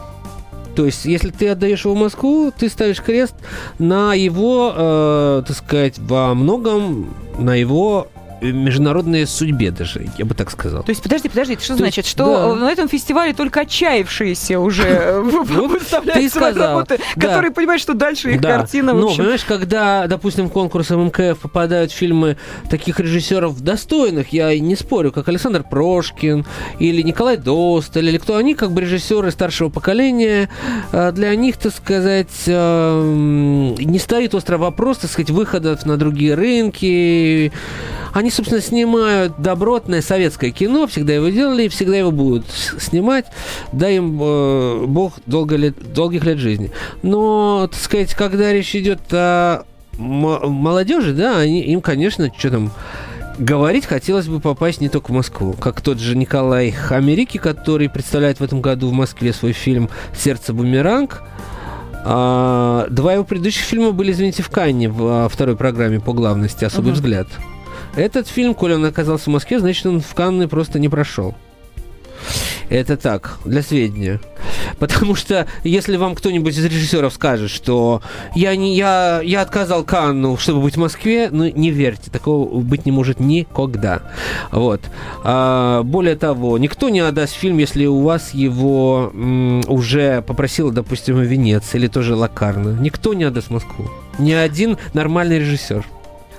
То 0.76 0.86
есть, 0.86 1.06
если 1.06 1.30
ты 1.30 1.48
отдаешь 1.48 1.84
его 1.84 1.94
в 1.94 1.98
Москву, 1.98 2.52
ты 2.56 2.68
ставишь 2.68 3.02
крест 3.02 3.34
на 3.80 4.14
его, 4.14 4.72
э, 4.76 5.42
так 5.44 5.56
сказать, 5.56 5.98
во 5.98 6.32
многом 6.34 7.12
на 7.36 7.56
его 7.56 8.06
международной 8.40 9.26
судьбе 9.26 9.70
даже, 9.70 10.06
я 10.16 10.24
бы 10.24 10.34
так 10.34 10.50
сказал. 10.50 10.82
То 10.82 10.90
есть, 10.90 11.02
подожди, 11.02 11.28
подожди, 11.28 11.56
что 11.56 11.74
То 11.74 11.78
значит? 11.78 12.04
Есть, 12.04 12.10
что 12.10 12.54
да. 12.54 12.54
на 12.54 12.70
этом 12.70 12.88
фестивале 12.88 13.34
только 13.34 13.60
отчаявшиеся 13.60 14.60
уже 14.60 15.22
ну, 15.50 15.68
выставляют 15.68 16.32
свои 16.32 16.52
работы, 16.52 16.98
которые 17.18 17.50
понимают, 17.50 17.82
что 17.82 17.94
дальше 17.94 18.32
их 18.32 18.40
картина, 18.40 18.92
Ну, 18.92 19.14
понимаешь, 19.14 19.44
когда, 19.44 20.06
допустим, 20.06 20.48
в 20.48 20.52
конкурс 20.52 20.90
МКФ 20.90 21.38
попадают 21.38 21.92
фильмы 21.92 22.36
таких 22.70 23.00
режиссеров 23.00 23.60
достойных, 23.60 24.32
я 24.32 24.58
не 24.58 24.76
спорю, 24.76 25.12
как 25.12 25.28
Александр 25.28 25.64
Прошкин 25.68 26.46
или 26.78 27.02
Николай 27.02 27.36
Досталь, 27.36 28.06
или 28.06 28.18
кто 28.18 28.36
они, 28.36 28.54
как 28.54 28.72
бы 28.72 28.80
режиссеры 28.80 29.30
старшего 29.30 29.68
поколения, 29.68 30.48
а, 30.92 31.12
для 31.12 31.34
них, 31.34 31.56
так 31.56 31.74
сказать, 31.74 32.46
не 32.46 33.98
стоит 33.98 34.34
острый 34.34 34.56
вопрос, 34.56 34.98
так 34.98 35.10
сказать, 35.10 35.30
выходов 35.30 35.84
на 35.84 35.96
другие 35.96 36.34
рынки, 36.34 37.52
они, 38.12 38.30
собственно, 38.30 38.60
снимают 38.60 39.34
добротное 39.38 40.02
советское 40.02 40.50
кино, 40.50 40.86
всегда 40.86 41.14
его 41.14 41.28
делали 41.28 41.64
и 41.64 41.68
всегда 41.68 41.96
его 41.96 42.10
будут 42.10 42.46
снимать. 42.78 43.26
Дай 43.72 43.96
им 43.96 44.18
э, 44.20 44.84
Бог 44.86 45.14
долго 45.26 45.56
лет, 45.56 45.74
долгих 45.92 46.24
лет 46.24 46.38
жизни. 46.38 46.70
Но, 47.02 47.68
так 47.70 47.80
сказать, 47.80 48.14
когда 48.14 48.52
речь 48.52 48.74
идет 48.74 49.00
о 49.12 49.64
молодежи, 49.98 51.12
да, 51.12 51.38
они, 51.38 51.62
им, 51.62 51.80
конечно, 51.80 52.30
что 52.36 52.50
там 52.50 52.70
говорить 53.38 53.86
хотелось 53.86 54.26
бы 54.26 54.40
попасть 54.40 54.80
не 54.80 54.88
только 54.88 55.10
в 55.10 55.14
Москву, 55.14 55.54
как 55.58 55.80
тот 55.80 55.98
же 55.98 56.16
Николай 56.16 56.74
Америки, 56.90 57.38
который 57.38 57.88
представляет 57.88 58.40
в 58.40 58.44
этом 58.44 58.60
году 58.60 58.88
в 58.88 58.92
Москве 58.92 59.32
свой 59.32 59.52
фильм 59.52 59.88
«Сердце 60.16 60.52
бумеранг», 60.52 61.22
а, 62.04 62.86
два 62.90 63.14
его 63.14 63.24
предыдущих 63.24 63.64
фильма 63.64 63.92
были, 63.92 64.12
извините, 64.12 64.42
в 64.42 64.50
Канне 64.50 64.88
в 64.88 65.28
второй 65.28 65.56
программе 65.56 66.00
по 66.00 66.12
главности 66.12 66.64
«Особый 66.64 66.92
uh-huh. 66.92 66.94
взгляд». 66.94 67.28
Этот 67.98 68.28
фильм, 68.28 68.54
коли 68.54 68.74
он 68.74 68.84
оказался 68.84 69.24
в 69.28 69.32
Москве, 69.32 69.58
значит, 69.58 69.84
он 69.84 70.00
в 70.00 70.14
Канны 70.14 70.46
просто 70.46 70.78
не 70.78 70.88
прошел. 70.88 71.34
Это 72.68 72.96
так, 72.96 73.38
для 73.44 73.60
сведения. 73.60 74.20
Потому 74.78 75.16
что 75.16 75.48
если 75.64 75.96
вам 75.96 76.14
кто-нибудь 76.14 76.56
из 76.56 76.64
режиссеров 76.64 77.12
скажет, 77.12 77.50
что 77.50 78.00
я, 78.36 78.54
не, 78.54 78.76
я, 78.76 79.20
я 79.24 79.40
отказал 79.40 79.82
Канну, 79.82 80.36
чтобы 80.36 80.60
быть 80.60 80.76
в 80.76 80.78
Москве, 80.78 81.28
ну 81.32 81.50
не 81.50 81.72
верьте, 81.72 82.08
такого 82.08 82.60
быть 82.60 82.86
не 82.86 82.92
может 82.92 83.18
никогда. 83.18 84.02
Вот. 84.52 84.82
А, 85.24 85.82
более 85.82 86.14
того, 86.14 86.56
никто 86.56 86.90
не 86.90 87.00
отдаст 87.00 87.32
фильм, 87.32 87.58
если 87.58 87.86
у 87.86 88.02
вас 88.02 88.32
его 88.32 89.10
м, 89.12 89.64
уже 89.66 90.22
попросил, 90.22 90.70
допустим, 90.70 91.16
в 91.16 91.22
Венеции 91.22 91.78
или 91.78 91.88
тоже 91.88 92.14
Лакарно. 92.14 92.78
Никто 92.80 93.12
не 93.12 93.24
отдаст 93.24 93.50
Москву. 93.50 93.90
Ни 94.20 94.32
один 94.32 94.78
нормальный 94.94 95.40
режиссер. 95.40 95.84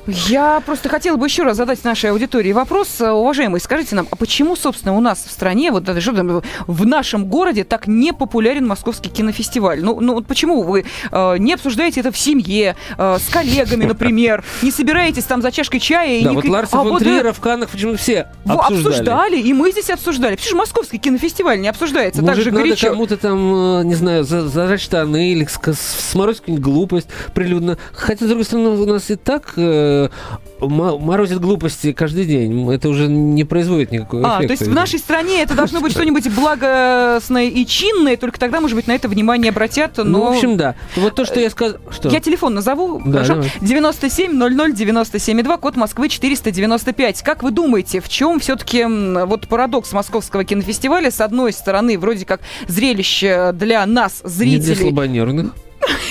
Я 0.07 0.61
просто 0.65 0.89
хотела 0.89 1.17
бы 1.17 1.27
еще 1.27 1.43
раз 1.43 1.57
задать 1.57 1.83
нашей 1.83 2.11
аудитории 2.11 2.51
вопрос. 2.51 2.99
Уважаемые, 2.99 3.61
скажите 3.61 3.95
нам, 3.95 4.07
а 4.09 4.15
почему, 4.15 4.55
собственно, 4.55 4.95
у 4.95 4.99
нас 5.01 5.23
в 5.25 5.31
стране, 5.31 5.71
вот 5.71 5.83
что 6.01 6.13
там, 6.13 6.41
в 6.67 6.85
нашем 6.85 7.25
городе 7.25 7.63
так 7.63 7.87
не 7.87 8.13
популярен 8.13 8.67
московский 8.67 9.09
кинофестиваль? 9.09 9.81
Ну, 9.83 9.99
ну 9.99 10.13
вот 10.15 10.25
почему 10.25 10.63
вы 10.63 10.85
э, 11.11 11.37
не 11.37 11.53
обсуждаете 11.53 11.99
это 11.99 12.11
в 12.11 12.17
семье, 12.17 12.75
э, 12.97 13.17
с 13.19 13.31
коллегами, 13.31 13.85
например, 13.85 14.43
не 14.61 14.71
собираетесь 14.71 15.25
там 15.25 15.41
за 15.41 15.51
чашкой 15.51 15.79
чая 15.79 16.19
и 16.19 16.23
Да, 16.23 16.29
не 16.31 16.35
вот 16.35 16.45
Ларса 16.45 16.77
а 16.79 16.83
фон 16.83 16.89
вот, 16.89 17.01
э, 17.01 17.05
Триера 17.05 17.33
в 17.33 17.39
Каннах 17.39 17.69
почему 17.69 17.95
все 17.95 18.27
обсуждали. 18.45 18.87
обсуждали, 18.89 19.37
и 19.37 19.53
мы 19.53 19.71
здесь 19.71 19.89
обсуждали. 19.89 20.35
Почему 20.35 20.49
же 20.51 20.55
московский 20.57 20.97
кинофестиваль 20.97 21.59
не 21.59 21.67
обсуждается 21.67 22.21
так 22.21 22.29
Может, 22.29 22.43
же 22.45 22.51
надо 22.51 22.63
горячо? 22.63 22.89
кому-то 22.89 23.17
там, 23.17 23.79
э, 23.79 23.83
не 23.83 23.95
знаю, 23.95 24.23
за- 24.23 24.47
зажать 24.47 24.81
штаны 24.81 25.31
или 25.31 25.47
сморозить 26.09 26.41
какую-нибудь 26.41 26.65
глупость 26.65 27.07
прилюдно. 27.33 27.77
Хотя, 27.93 28.25
с 28.25 28.27
другой 28.27 28.45
стороны, 28.45 28.69
у 28.69 28.85
нас 28.85 29.09
и 29.11 29.15
так 29.15 29.53
э, 30.61 30.65
морозит 30.67 31.39
глупости 31.39 31.91
каждый 31.93 32.25
день. 32.25 32.71
Это 32.71 32.89
уже 32.89 33.07
не 33.07 33.43
производит 33.43 33.91
никакого 33.91 34.23
А, 34.25 34.37
эффекта. 34.39 34.47
то 34.47 34.63
есть 34.63 34.67
в 34.71 34.75
нашей 34.75 34.99
стране 34.99 35.41
это 35.41 35.55
должно 35.55 35.79
быть 35.81 35.91
что-нибудь 35.91 36.29
благостное 36.33 37.45
и 37.45 37.65
чинное, 37.65 38.17
только 38.17 38.39
тогда, 38.39 38.59
может 38.61 38.75
быть, 38.75 38.87
на 38.87 38.93
это 38.93 39.07
внимание 39.07 39.49
обратят, 39.51 39.97
но... 39.97 40.03
Ну, 40.03 40.23
в 40.25 40.27
общем, 40.27 40.57
да. 40.57 40.75
Вот 40.95 41.15
то, 41.15 41.25
что 41.25 41.39
я 41.39 41.49
сказал... 41.49 41.77
Я 42.03 42.19
телефон 42.19 42.53
назову, 42.53 43.01
Да, 43.05 43.11
хорошо? 43.23 43.33
давай. 43.35 43.51
97 43.61 44.31
00 44.33 44.73
97 44.73 45.41
2, 45.43 45.57
код 45.57 45.75
Москвы 45.75 46.09
495. 46.09 47.21
Как 47.21 47.43
вы 47.43 47.51
думаете, 47.51 48.01
в 48.01 48.09
чем 48.09 48.39
все-таки 48.39 48.83
вот 48.85 49.47
парадокс 49.47 49.91
московского 49.93 50.43
кинофестиваля? 50.43 51.11
С 51.11 51.21
одной 51.21 51.53
стороны, 51.53 51.97
вроде 51.97 52.25
как 52.25 52.41
зрелище 52.67 53.51
для 53.53 53.85
нас, 53.85 54.21
Не 54.23 54.29
для 54.29 54.61
зрителей, 54.61 54.75
слабонервных. 54.75 55.53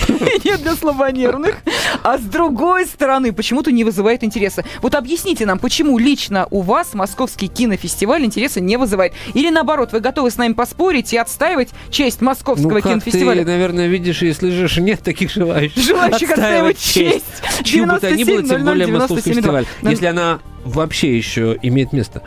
не 0.45 0.57
для 0.57 0.75
слабонервных, 0.75 1.57
а 2.03 2.19
с 2.19 2.23
другой 2.23 2.87
стороны, 2.87 3.33
почему-то 3.33 3.71
не 3.71 3.85
вызывает 3.85 4.25
интереса. 4.25 4.65
Вот 4.83 4.95
объясните 4.95 5.47
нам, 5.47 5.59
почему 5.59 5.99
лично 5.99 6.47
у 6.51 6.63
вас 6.63 6.95
московский 6.95 7.49
кинофестиваль 7.49 8.25
интереса 8.25 8.61
не 8.61 8.77
вызывает? 8.77 9.13
Или 9.35 9.51
наоборот, 9.51 9.93
вы 9.93 10.01
готовы 10.01 10.31
с 10.31 10.37
нами 10.37 10.53
поспорить 10.53 11.13
и 11.13 11.17
отстаивать 11.17 11.71
честь 11.91 12.21
московского 12.21 12.69
Ну, 12.69 12.75
как 12.75 12.85
кинофестиваля? 12.85 13.45
ты, 13.45 13.51
наверное, 13.51 13.87
видишь 13.89 14.23
и 14.23 14.33
слышишь, 14.33 14.79
нет 14.79 15.01
таких 15.03 15.31
желающих. 15.31 15.83
Желающих 15.83 16.31
отстаивать 16.31 16.81
честь. 16.81 17.25
Чью 17.63 17.87
бы 17.87 17.99
то 17.99 18.11
ни 18.11 18.25
было, 18.25 18.43
97 18.43 18.49
тем 18.49 18.65
более 18.65 18.87
00 18.87 18.99
московский 18.99 19.31
97 19.31 19.35
фестиваль. 19.35 19.67
Если 19.83 20.07
она 20.07 20.41
вообще 20.65 21.17
еще 21.17 21.57
имеет 21.63 21.93
место. 21.93 22.23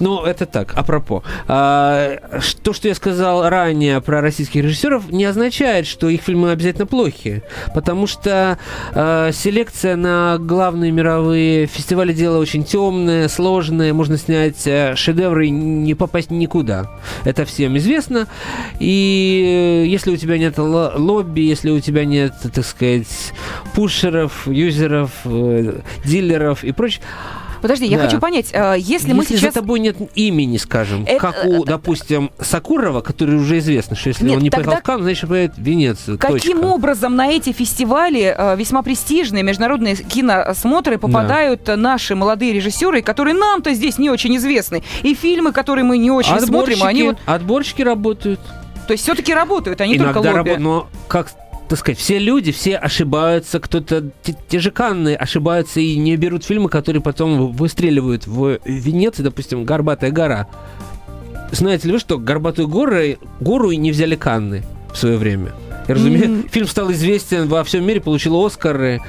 Ну, 0.00 0.22
это 0.24 0.46
так, 0.46 0.74
апропо. 0.76 1.22
А, 1.48 2.18
то, 2.62 2.72
что 2.72 2.88
я 2.88 2.94
сказал 2.94 3.48
ранее 3.48 4.00
про 4.00 4.20
российских 4.20 4.62
режиссеров, 4.62 5.10
не 5.10 5.24
означает, 5.24 5.86
что 5.86 6.08
их 6.08 6.22
фильмы 6.22 6.50
обязательно 6.50 6.86
плохи. 6.86 7.42
Потому 7.74 8.06
что 8.06 8.58
а, 8.92 9.32
селекция 9.32 9.96
на 9.96 10.38
главные 10.38 10.90
мировые 10.90 11.66
фестивали 11.66 12.12
дело 12.12 12.38
очень 12.38 12.64
темное, 12.64 13.28
сложное. 13.28 13.92
Можно 13.92 14.18
снять 14.18 14.66
э, 14.66 14.94
шедевры 14.96 15.46
и 15.46 15.50
не 15.50 15.94
попасть 15.94 16.30
никуда. 16.30 16.90
Это 17.24 17.44
всем 17.44 17.76
известно. 17.76 18.26
И 18.80 19.82
э, 19.84 19.86
если 19.86 20.10
у 20.10 20.16
тебя 20.16 20.38
нет 20.38 20.58
ло- 20.58 20.92
лобби, 20.96 21.42
если 21.42 21.70
у 21.70 21.80
тебя 21.80 22.04
нет, 22.04 22.34
так 22.52 22.64
сказать, 22.64 23.32
пушеров, 23.74 24.46
юзеров, 24.46 25.10
э, 25.24 25.80
дилеров 26.04 26.64
и 26.64 26.72
прочее, 26.72 27.02
Подожди, 27.64 27.86
я 27.86 27.96
Да. 27.96 28.04
хочу 28.04 28.18
понять, 28.20 28.50
э, 28.52 28.74
если, 28.76 28.92
если 28.92 29.12
мы 29.14 29.24
сейчас... 29.24 29.40
за 29.54 29.60
тобой 29.60 29.80
нет 29.80 29.96
имени, 30.14 30.58
скажем, 30.58 31.04
Это- 31.06 31.18
как 31.18 31.44
у, 31.46 31.64
допустим, 31.64 32.30
Сакурова, 32.38 33.00
который 33.00 33.36
уже 33.36 33.56
известно, 33.58 33.96
что 33.96 34.10
если 34.10 34.22
Нет, 34.26 34.36
он 34.36 34.42
не 34.42 34.50
тогда- 34.50 34.66
поехал 34.66 34.82
в 34.82 34.84
Канн, 34.84 35.02
значит, 35.02 35.30
поедет 35.30 35.56
в 35.56 35.62
Венецию. 35.62 36.18
Каким 36.18 36.58
точка. 36.58 36.66
образом 36.74 37.16
на 37.16 37.26
эти 37.30 37.52
фестивали, 37.52 38.34
э, 38.36 38.56
весьма 38.58 38.82
престижные 38.82 39.42
международные 39.42 39.96
киносмотры, 39.96 40.98
попадают 40.98 41.66
э, 41.70 41.76
наши 41.76 42.14
молодые 42.14 42.52
режиссеры, 42.52 43.00
которые 43.00 43.32
нам-то 43.34 43.72
здесь 43.72 43.96
не 43.96 44.10
очень 44.10 44.36
известны, 44.36 44.82
и 45.02 45.14
фильмы, 45.14 45.52
которые 45.52 45.84
мы 45.86 45.96
не 45.96 46.10
очень 46.10 46.38
смотрим, 46.40 46.82
они 46.82 47.04
вот, 47.04 47.16
отборщики 47.24 47.80
работают. 47.80 48.40
то 48.86 48.92
есть 48.92 49.04
все-таки 49.04 49.32
работают, 49.32 49.80
а 49.80 49.86
не 49.86 49.96
только 49.96 50.18
Иногда 50.18 50.32
лобби. 50.38 50.50
рабо- 50.50 50.58
но 50.58 50.86
как 51.08 51.30
так 51.68 51.78
сказать, 51.78 51.98
все 51.98 52.18
люди, 52.18 52.52
все 52.52 52.76
ошибаются, 52.76 53.58
кто-то, 53.60 54.10
те, 54.22 54.36
те 54.48 54.58
же 54.58 54.70
Канны 54.70 55.14
ошибаются 55.14 55.80
и 55.80 55.96
не 55.96 56.16
берут 56.16 56.44
фильмы, 56.44 56.68
которые 56.68 57.02
потом 57.02 57.52
выстреливают 57.52 58.26
в 58.26 58.58
Венеции, 58.64 59.22
допустим, 59.22 59.64
«Горбатая 59.64 60.10
гора». 60.10 60.46
Знаете 61.52 61.88
ли 61.88 61.94
вы, 61.94 61.98
что 61.98 62.18
«Горбатую 62.18 62.68
гору», 62.68 62.96
гору 63.40 63.70
и 63.70 63.76
не 63.76 63.92
взяли 63.92 64.16
Канны 64.16 64.62
в 64.92 64.98
свое 64.98 65.16
время? 65.16 65.52
И, 65.88 65.92
разумеется, 65.92 66.28
М. 66.28 66.48
фильм 66.48 66.66
стал 66.66 66.90
известен 66.92 67.48
во 67.48 67.62
всем 67.64 67.86
мире, 67.86 68.00
получил 68.00 68.44
Оскары. 68.44 69.00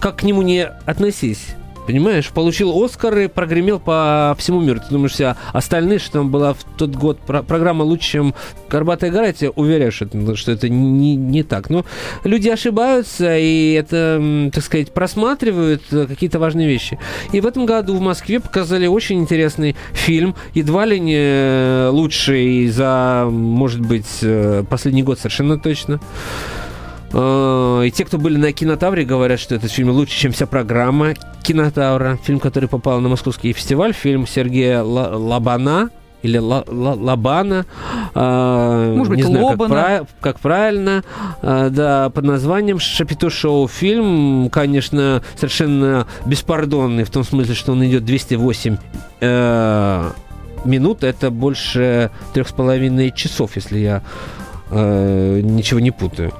Как 0.00 0.16
к 0.16 0.22
нему 0.22 0.42
не 0.42 0.66
относись? 0.66 1.48
Понимаешь, 1.86 2.30
получил 2.30 2.82
Оскары, 2.82 3.28
прогремел 3.28 3.78
по 3.78 4.34
всему 4.38 4.60
миру. 4.60 4.80
Ты 4.80 4.90
думаешь, 4.90 5.12
все 5.12 5.36
остальные, 5.52 6.00
что 6.00 6.14
там 6.14 6.30
была 6.30 6.52
в 6.54 6.64
тот 6.76 6.90
год 6.96 7.18
про- 7.20 7.42
программа 7.42 7.84
лучше, 7.84 8.10
чем 8.10 8.34
«Горбатая 8.68 9.10
гора», 9.10 9.28
я 9.28 9.32
тебе 9.32 9.50
уверяю, 9.50 9.92
что 9.92 10.06
что 10.36 10.52
это 10.52 10.68
не, 10.68 11.14
не 11.14 11.42
так. 11.42 11.70
Но 11.70 11.84
люди 12.24 12.48
ошибаются, 12.48 13.36
и 13.36 13.72
это, 13.72 14.50
так 14.52 14.64
сказать, 14.64 14.92
просматривают 14.92 15.82
э, 15.92 16.06
какие-то 16.06 16.38
важные 16.38 16.66
вещи. 16.66 16.98
И 17.32 17.40
в 17.40 17.46
этом 17.46 17.66
году 17.66 17.96
в 17.96 18.00
Москве 18.00 18.40
показали 18.40 18.86
очень 18.86 19.20
интересный 19.20 19.76
фильм, 19.92 20.34
едва 20.54 20.84
ли 20.86 20.98
не 20.98 21.16
э, 21.16 21.88
лучший 21.92 22.68
за, 22.68 23.28
может 23.30 23.80
быть, 23.80 24.18
э, 24.22 24.64
последний 24.68 25.02
год 25.02 25.18
совершенно 25.18 25.58
точно. 25.58 26.00
Э, 27.18 27.82
И 27.86 27.90
те, 27.90 28.04
кто 28.04 28.18
были 28.18 28.36
на 28.36 28.52
Кинотавре, 28.52 29.04
говорят, 29.04 29.40
что 29.40 29.54
этот 29.54 29.70
фильм 29.72 29.90
лучше, 29.90 30.14
чем 30.18 30.32
вся 30.32 30.46
программа 30.46 31.14
Кинотавра. 31.42 32.18
Фильм, 32.24 32.40
который 32.40 32.68
попал 32.68 33.00
на 33.00 33.08
московский 33.08 33.52
фестиваль. 33.52 33.92
Фильм 33.94 34.26
Сергея 34.26 34.82
Ла- 34.82 35.16
Лабана 35.16 35.88
или 36.22 36.38
Ла- 36.38 36.64
Ла- 36.66 36.94
Лабана. 36.94 37.64
Э, 38.14 38.94
Может 38.96 39.10
быть, 39.10 39.18
не 39.18 39.22
знаю, 39.22 39.46
как, 39.46 39.50
Лобана. 39.52 39.74
прав- 39.74 40.08
как 40.20 40.40
правильно. 40.40 41.04
Э, 41.42 41.68
Да, 41.70 42.10
под 42.10 42.24
названием 42.24 42.78
«Шапито 42.80 43.30
Шоу». 43.30 43.66
Фильм, 43.68 44.50
конечно, 44.50 45.22
совершенно 45.36 46.06
беспардонный, 46.26 47.04
в 47.04 47.10
том 47.10 47.24
смысле, 47.24 47.54
что 47.54 47.72
он 47.72 47.84
идет 47.86 48.04
208 48.04 48.76
э, 49.20 50.10
минут. 50.64 51.04
Это 51.04 51.30
больше 51.30 52.10
трех 52.34 52.48
с 52.48 52.52
половиной 52.52 53.10
часов, 53.12 53.52
если 53.56 53.78
я 53.78 54.02
э, 54.70 55.40
ничего 55.42 55.80
не 55.80 55.90
путаю. 55.90 56.32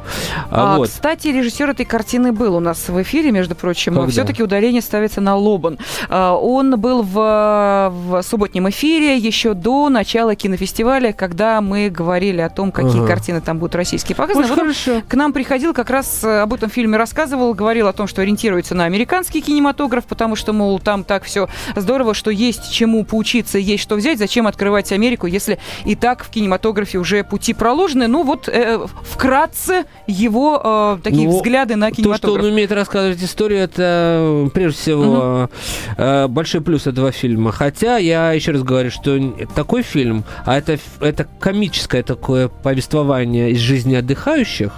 А, 0.50 0.74
А, 0.74 0.78
вот. 0.78 0.88
Кстати, 0.88 1.28
режиссер 1.28 1.70
этой 1.70 1.84
картины 1.86 2.32
был 2.32 2.56
у 2.56 2.60
нас 2.60 2.88
в 2.88 3.02
эфире, 3.02 3.30
между 3.30 3.54
прочим. 3.54 3.94
Когда? 3.94 4.10
Все-таки 4.10 4.42
ударение 4.42 4.82
ставится 4.82 5.20
на 5.20 5.36
Лобан. 5.36 5.78
А, 6.08 6.34
Он 6.34 6.78
был 6.78 7.02
в, 7.02 7.90
в 7.92 8.22
субботнем 8.22 8.68
эфире 8.70 9.16
еще 9.16 9.54
до 9.54 9.88
начала 9.88 10.34
кинофестиваля, 10.34 11.12
когда 11.12 11.60
мы 11.60 11.88
говорили 11.90 12.40
о 12.40 12.48
том, 12.50 12.72
какие 12.72 12.98
Ага. 12.98 13.06
картины 13.06 13.40
там 13.40 13.58
будут 13.58 13.74
российские 13.74 14.16
показаны. 14.16 14.44
Очень 14.44 14.54
Вот 14.54 14.60
хорошо. 14.60 15.02
к 15.08 15.14
нам 15.14 15.32
приходил, 15.32 15.72
как 15.74 15.90
раз 15.90 16.22
э, 16.24 16.40
об 16.40 16.52
этом 16.54 16.70
фильме 16.70 16.96
рассказывал, 16.96 17.54
говорил 17.54 17.88
о 17.88 17.92
том, 17.92 18.06
что 18.06 18.22
ориентируется 18.22 18.74
на 18.74 18.84
американский 18.84 19.40
кинематограф, 19.40 20.04
потому 20.04 20.36
что, 20.36 20.52
мол, 20.52 20.78
там 20.78 21.04
так 21.04 21.24
все 21.24 21.48
здорово, 21.74 22.14
что 22.14 22.30
есть 22.30 22.72
чему 22.72 23.04
поучиться, 23.04 23.58
есть 23.58 23.82
что 23.82 23.94
взять, 23.96 24.18
зачем 24.18 24.46
открывать 24.46 24.92
Америку, 24.92 25.26
если 25.26 25.58
и 25.84 25.94
так 25.94 26.24
в 26.24 26.30
кинематографе 26.30 26.98
уже 26.98 27.22
пути 27.24 27.54
проложены. 27.54 28.08
Ну 28.16 28.22
вот 28.22 28.48
э, 28.48 28.78
вкратце 29.02 29.84
его 30.06 30.58
э, 30.64 30.98
такие 31.04 31.28
Ну, 31.28 31.36
взгляды 31.36 31.76
на 31.76 31.88
То, 31.88 31.96
что 31.96 32.02
кинематограф. 32.02 32.44
он 32.44 32.50
умеет 32.50 32.72
рассказывать 32.72 33.22
историю, 33.22 33.60
это 33.60 34.46
э, 34.46 34.48
прежде 34.54 34.78
всего 34.80 35.50
э, 35.98 36.26
большой 36.26 36.62
плюс 36.62 36.86
этого 36.86 37.12
фильма. 37.12 37.52
Хотя 37.52 37.98
я 37.98 38.32
еще 38.32 38.52
раз 38.52 38.62
говорю, 38.62 38.90
что 38.90 39.18
такой 39.54 39.82
фильм, 39.82 40.24
а 40.46 40.56
это, 40.56 40.78
это 41.00 41.26
комическое 41.38 42.02
такое 42.02 42.48
повествование 42.48 43.50
из 43.50 43.58
жизни 43.58 43.94
отдыхающих 43.94 44.72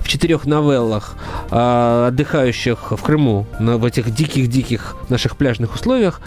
в 0.00 0.06
четырех 0.06 0.44
новеллах, 0.44 1.16
э, 1.50 2.08
отдыхающих 2.08 2.92
в 2.92 3.02
Крыму, 3.02 3.46
на, 3.58 3.78
в 3.78 3.86
этих 3.86 4.10
диких-диких 4.14 4.96
наших 5.08 5.38
пляжных 5.38 5.74
условиях, 5.74 6.20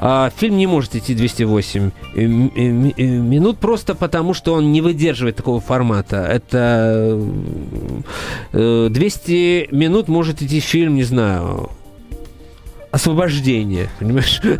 а, 0.00 0.30
фильм 0.36 0.56
не 0.56 0.68
может 0.68 0.94
идти 0.94 1.14
208 1.14 1.90
э, 2.14 2.20
э, 2.20 2.22
э, 2.24 3.04
минут 3.04 3.58
просто 3.58 3.96
потому, 3.96 4.34
что 4.34 4.54
он 4.54 4.70
не 4.70 4.80
выдерживает 4.80 5.34
такого 5.34 5.60
формата. 5.60 6.11
Это 6.16 7.18
э, 8.52 8.88
200 8.90 9.68
минут 9.72 10.08
может 10.08 10.42
идти 10.42 10.60
фильм, 10.60 10.94
не 10.94 11.04
знаю, 11.04 11.70
освобождение, 12.90 13.88
понимаешь? 13.98 14.40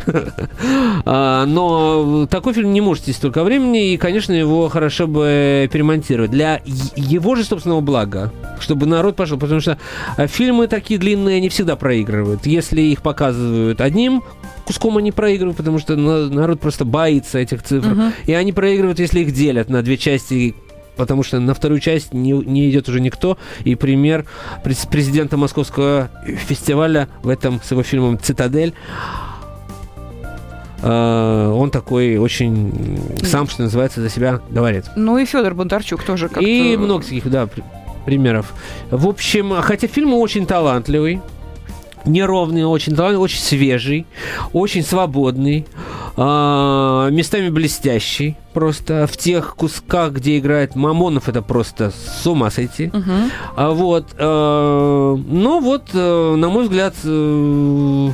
А, 1.05 1.45
Но 1.45 2.25
такой 2.27 2.53
фильм 2.53 2.71
не 2.71 2.79
может 2.81 3.03
идти 3.03 3.13
столько 3.13 3.43
времени, 3.43 3.91
и, 3.93 3.97
конечно, 3.97 4.31
его 4.31 4.69
хорошо 4.69 5.05
бы 5.05 5.69
перемонтировать. 5.71 6.31
Для 6.31 6.61
его 6.95 7.35
же 7.35 7.43
собственного 7.43 7.81
блага, 7.81 8.31
чтобы 8.59 8.85
народ 8.85 9.15
пошел, 9.17 9.37
потому 9.37 9.59
что 9.59 9.77
а, 10.17 10.27
фильмы 10.27 10.67
такие 10.67 10.97
длинные, 10.99 11.37
они 11.37 11.49
всегда 11.49 11.75
проигрывают. 11.75 12.45
Если 12.45 12.81
их 12.81 13.01
показывают 13.01 13.81
одним 13.81 14.23
куском, 14.65 14.97
они 14.97 15.11
проигрывают, 15.11 15.57
потому 15.57 15.77
что 15.77 15.95
на- 15.97 16.27
народ 16.29 16.61
просто 16.61 16.85
боится 16.85 17.37
этих 17.37 17.63
цифр. 17.63 17.89
Мгм. 17.89 18.13
И 18.25 18.33
они 18.33 18.53
проигрывают, 18.53 18.99
если 18.99 19.19
их 19.19 19.33
делят 19.33 19.69
на 19.69 19.81
две 19.83 19.97
части 19.97 20.55
потому 20.95 21.23
что 21.23 21.39
на 21.39 21.53
вторую 21.53 21.79
часть 21.79 22.13
не, 22.13 22.31
не 22.31 22.69
идет 22.69 22.89
уже 22.89 22.99
никто. 23.01 23.37
И 23.63 23.75
пример 23.75 24.25
през- 24.63 24.85
президента 24.85 25.37
Московского 25.37 26.09
фестиваля 26.47 27.07
в 27.21 27.29
этом 27.29 27.61
с 27.63 27.71
его 27.71 27.83
фильмом 27.83 28.19
«Цитадель» 28.19 28.73
э, 30.81 31.51
он 31.55 31.71
такой 31.71 32.17
очень 32.17 32.99
сам, 33.23 33.47
что 33.47 33.63
называется, 33.63 34.01
за 34.01 34.09
себя 34.09 34.41
говорит. 34.49 34.85
Ну 34.95 35.17
и 35.17 35.25
Федор 35.25 35.53
Бондарчук 35.53 36.03
тоже 36.03 36.27
как-то... 36.27 36.41
И 36.41 36.75
много 36.77 37.03
таких, 37.03 37.29
да, 37.29 37.47
при- 37.47 37.63
примеров. 38.05 38.53
В 38.91 39.07
общем, 39.07 39.53
хотя 39.61 39.87
фильм 39.87 40.13
очень 40.13 40.45
талантливый, 40.45 41.21
неровный, 42.05 42.65
очень 42.65 42.95
талантливый, 42.95 43.23
очень 43.23 43.39
свежий, 43.39 44.05
очень 44.51 44.83
свободный, 44.83 45.65
а, 46.17 47.09
местами 47.09 47.49
блестящий. 47.49 48.35
Просто 48.53 49.07
в 49.07 49.17
тех 49.17 49.55
кусках, 49.55 50.11
где 50.13 50.37
играет 50.37 50.75
Мамонов, 50.75 51.27
это 51.27 51.41
просто 51.41 51.91
с 51.91 52.25
ума 52.27 52.51
сойти. 52.51 52.91
Мгм. 52.93 53.31
А 53.55 53.71
вот, 53.71 54.07
э, 54.17 55.15
ну 55.27 55.59
вот, 55.59 55.83
э, 55.93 56.35
на 56.35 56.49
мой 56.49 56.63
взгляд, 56.63 56.93
э, 57.03 58.09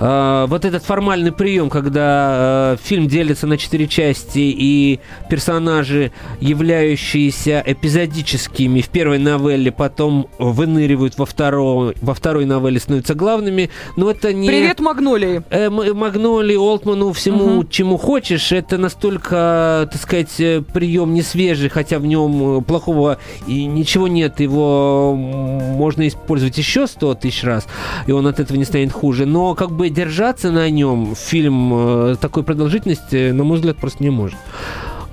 э, 0.00 0.46
вот 0.48 0.64
этот 0.64 0.84
формальный 0.84 1.32
прием, 1.32 1.68
когда 1.70 2.74
э, 2.74 2.76
фильм 2.82 3.08
делится 3.08 3.46
на 3.46 3.58
четыре 3.58 3.86
части 3.86 4.38
и 4.38 5.00
персонажи, 5.28 6.12
являющиеся 6.40 7.62
эпизодическими 7.66 8.80
в 8.80 8.88
первой 8.88 9.18
новелле, 9.18 9.70
потом 9.70 10.28
выныривают 10.38 11.18
во 11.18 11.26
второй, 11.26 11.94
во 12.00 12.14
второй 12.14 12.46
новелле, 12.46 12.80
становятся 12.80 13.14
главными, 13.14 13.70
но 13.96 14.10
это 14.10 14.32
не... 14.32 14.48
Привет, 14.48 14.80
Магнолии. 14.80 15.42
Э, 15.50 15.66
М- 15.66 15.96
Магноли, 15.96 16.56
Олтману, 16.56 17.12
всему, 17.12 17.44
Мгм. 17.60 17.68
чему 17.68 17.96
хочешь, 17.98 18.52
это 18.52 18.78
настолько, 18.78 19.73
так 19.90 20.00
сказать, 20.00 20.40
э, 20.40 20.62
прием 20.62 21.14
не 21.14 21.22
свежий, 21.22 21.68
хотя 21.68 21.98
в 21.98 22.06
нем 22.06 22.58
э, 22.58 22.62
плохого 22.62 23.18
и 23.46 23.66
ничего 23.66 24.08
нет, 24.08 24.40
его 24.40 25.14
можно 25.14 26.06
использовать 26.08 26.56
еще 26.58 26.86
сто 26.86 27.14
тысяч 27.14 27.44
раз, 27.44 27.66
и 28.06 28.12
он 28.12 28.26
от 28.26 28.40
этого 28.40 28.56
не 28.56 28.64
станет 28.64 28.92
хуже. 28.92 29.26
Но 29.26 29.54
как 29.54 29.70
бы 29.70 29.90
держаться 29.90 30.50
на 30.50 30.68
нем 30.70 31.14
фильм 31.16 31.72
э, 31.74 32.16
такой 32.20 32.42
продолжительности, 32.42 33.30
на 33.30 33.44
мой 33.44 33.56
взгляд, 33.58 33.76
просто 33.76 34.02
не 34.02 34.10
может. 34.10 34.38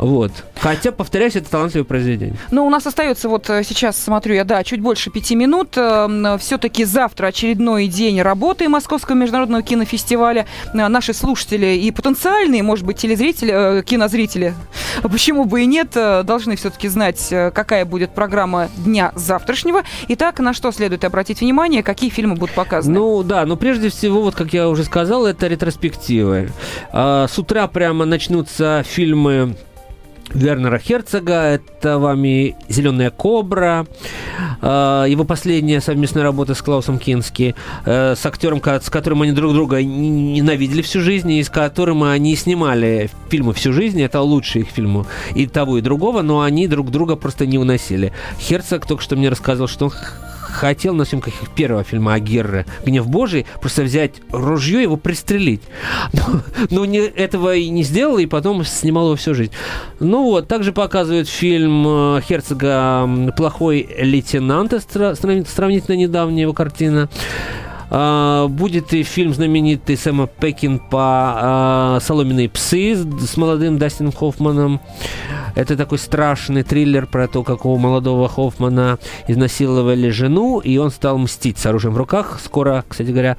Вот. 0.01 0.31
Хотя, 0.59 0.91
повторяюсь, 0.91 1.35
это 1.35 1.49
талантливое 1.49 1.85
произведение. 1.85 2.35
Ну, 2.49 2.65
у 2.65 2.69
нас 2.71 2.87
остается 2.87 3.29
вот 3.29 3.49
э, 3.51 3.63
сейчас, 3.63 3.97
смотрю 3.97 4.33
я, 4.33 4.43
да, 4.43 4.63
чуть 4.63 4.81
больше 4.81 5.11
пяти 5.11 5.35
минут. 5.35 5.77
Все-таки 6.39 6.85
завтра 6.85 7.27
очередной 7.27 7.85
день 7.87 8.19
работы 8.21 8.67
Московского 8.67 9.15
международного 9.15 9.61
кинофестиваля. 9.61 10.47
Э, 10.73 10.87
Наши 10.87 11.13
слушатели 11.13 11.77
и 11.77 11.91
потенциальные, 11.91 12.63
может 12.63 12.83
быть, 12.83 12.97
телезрители, 12.97 13.79
э, 13.79 13.83
кинозрители, 13.83 14.55
почему 15.03 15.45
бы 15.45 15.61
и 15.61 15.65
нет, 15.67 15.91
должны 15.91 16.55
все-таки 16.55 16.87
знать, 16.87 17.29
какая 17.29 17.85
будет 17.85 18.15
программа 18.15 18.69
дня 18.77 19.11
завтрашнего. 19.15 19.83
Итак, 20.07 20.39
на 20.39 20.53
что 20.53 20.71
следует 20.71 21.05
обратить 21.05 21.41
внимание, 21.41 21.83
какие 21.83 22.09
фильмы 22.09 22.35
будут 22.35 22.55
показаны? 22.55 22.97
Ну 22.97 23.21
да, 23.21 23.45
но 23.45 23.55
прежде 23.55 23.89
всего, 23.89 24.23
вот 24.23 24.33
как 24.33 24.51
я 24.51 24.67
уже 24.67 24.83
сказал, 24.83 25.27
это 25.27 25.45
ретроспективы. 25.47 26.51
А, 26.91 27.27
С 27.27 27.37
утра 27.37 27.67
прямо 27.67 28.05
начнутся 28.05 28.83
фильмы 28.87 29.55
Вернера 30.33 30.79
Херцога, 30.79 31.33
это 31.33 31.99
вами 31.99 32.55
«Зеленая 32.69 33.09
кобра», 33.09 33.85
э, 34.61 35.05
его 35.09 35.23
последняя 35.23 35.81
совместная 35.81 36.23
работа 36.23 36.55
с 36.55 36.61
Клаусом 36.61 36.99
Кински, 36.99 37.55
э, 37.85 38.15
с 38.15 38.25
актером, 38.25 38.61
с 38.63 38.89
которым 38.89 39.23
они 39.23 39.31
друг 39.31 39.53
друга 39.53 39.83
ненавидели 39.83 40.81
всю 40.81 41.01
жизнь, 41.01 41.31
и 41.31 41.43
с 41.43 41.49
которым 41.49 42.03
они 42.03 42.35
снимали 42.35 43.09
фильмы 43.29 43.53
всю 43.53 43.73
жизнь, 43.73 44.01
это 44.01 44.21
лучшие 44.21 44.63
их 44.63 44.69
фильмы 44.69 45.05
и 45.35 45.47
того, 45.47 45.77
и 45.77 45.81
другого, 45.81 46.21
но 46.21 46.41
они 46.41 46.67
друг 46.67 46.91
друга 46.91 47.15
просто 47.15 47.45
не 47.45 47.57
уносили. 47.57 48.13
Херцог 48.39 48.85
только 48.85 49.03
что 49.03 49.15
мне 49.15 49.29
рассказывал, 49.29 49.67
что 49.67 49.85
он 49.85 49.93
хотел 50.51 50.93
на 50.93 51.05
съемках 51.05 51.33
первого 51.55 51.83
фильма 51.83 52.13
Агирре 52.13 52.65
«Гнев 52.85 53.07
Божий» 53.07 53.45
просто 53.61 53.83
взять 53.83 54.13
ружье 54.31 54.79
и 54.79 54.83
его 54.83 54.97
пристрелить. 54.97 55.61
Но, 56.13 56.41
но 56.69 56.85
не, 56.85 56.99
этого 56.99 57.55
и 57.55 57.69
не 57.69 57.83
сделал, 57.83 58.17
и 58.17 58.25
потом 58.25 58.63
снимал 58.63 59.05
его 59.05 59.15
всю 59.15 59.33
жизнь. 59.33 59.51
Ну 59.99 60.23
вот, 60.23 60.47
также 60.47 60.73
показывают 60.73 61.29
фильм 61.29 61.85
э, 61.87 62.21
Херцога 62.21 63.33
«Плохой 63.35 63.87
лейтенант», 63.99 64.73
сравнительно 64.91 65.95
недавняя 65.95 66.43
его 66.43 66.53
картина. 66.53 67.09
А, 67.93 68.47
будет 68.47 68.93
и 68.93 69.03
фильм 69.03 69.33
знаменитый 69.33 69.97
Сэма 69.97 70.25
Пекинпа 70.25 71.99
«Соломенные 72.01 72.47
псы» 72.47 72.95
с, 72.95 73.35
молодым 73.35 73.77
Дастином 73.77 74.13
Хоффманом. 74.13 74.79
Это 75.55 75.75
такой 75.75 75.97
страшный 75.97 76.63
триллер 76.63 77.05
про 77.05 77.27
то, 77.27 77.43
как 77.43 77.65
у 77.65 77.77
молодого 77.77 78.29
Хоффмана 78.29 78.97
изнасиловали 79.27 80.09
жену, 80.09 80.59
и 80.59 80.77
он 80.77 80.89
стал 80.89 81.17
мстить 81.17 81.57
с 81.57 81.65
оружием 81.65 81.93
в 81.93 81.97
руках. 81.97 82.39
Скоро, 82.41 82.85
кстати 82.87 83.09
говоря, 83.09 83.35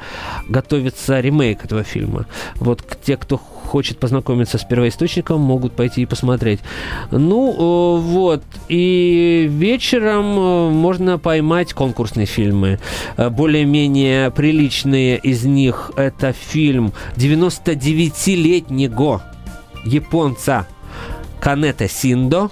готовится 0.50 1.18
ремейк 1.20 1.64
этого 1.64 1.82
фильма. 1.82 2.26
Вот 2.56 2.82
те, 3.02 3.16
кто 3.16 3.40
хочет 3.72 3.98
познакомиться 3.98 4.58
с 4.58 4.64
первоисточником, 4.64 5.40
могут 5.40 5.72
пойти 5.72 6.02
и 6.02 6.06
посмотреть. 6.06 6.60
Ну, 7.10 7.52
э, 7.52 8.00
вот. 8.02 8.42
И 8.68 9.48
вечером 9.50 10.38
э, 10.38 10.70
можно 10.70 11.18
поймать 11.18 11.72
конкурсные 11.72 12.26
фильмы. 12.26 12.78
Э, 13.16 13.30
Более-менее 13.30 14.30
приличные 14.30 15.16
из 15.16 15.44
них 15.44 15.90
это 15.96 16.34
фильм 16.34 16.92
99-летнего 17.16 19.22
японца 19.86 20.66
Канета 21.40 21.88
Синдо. 21.88 22.50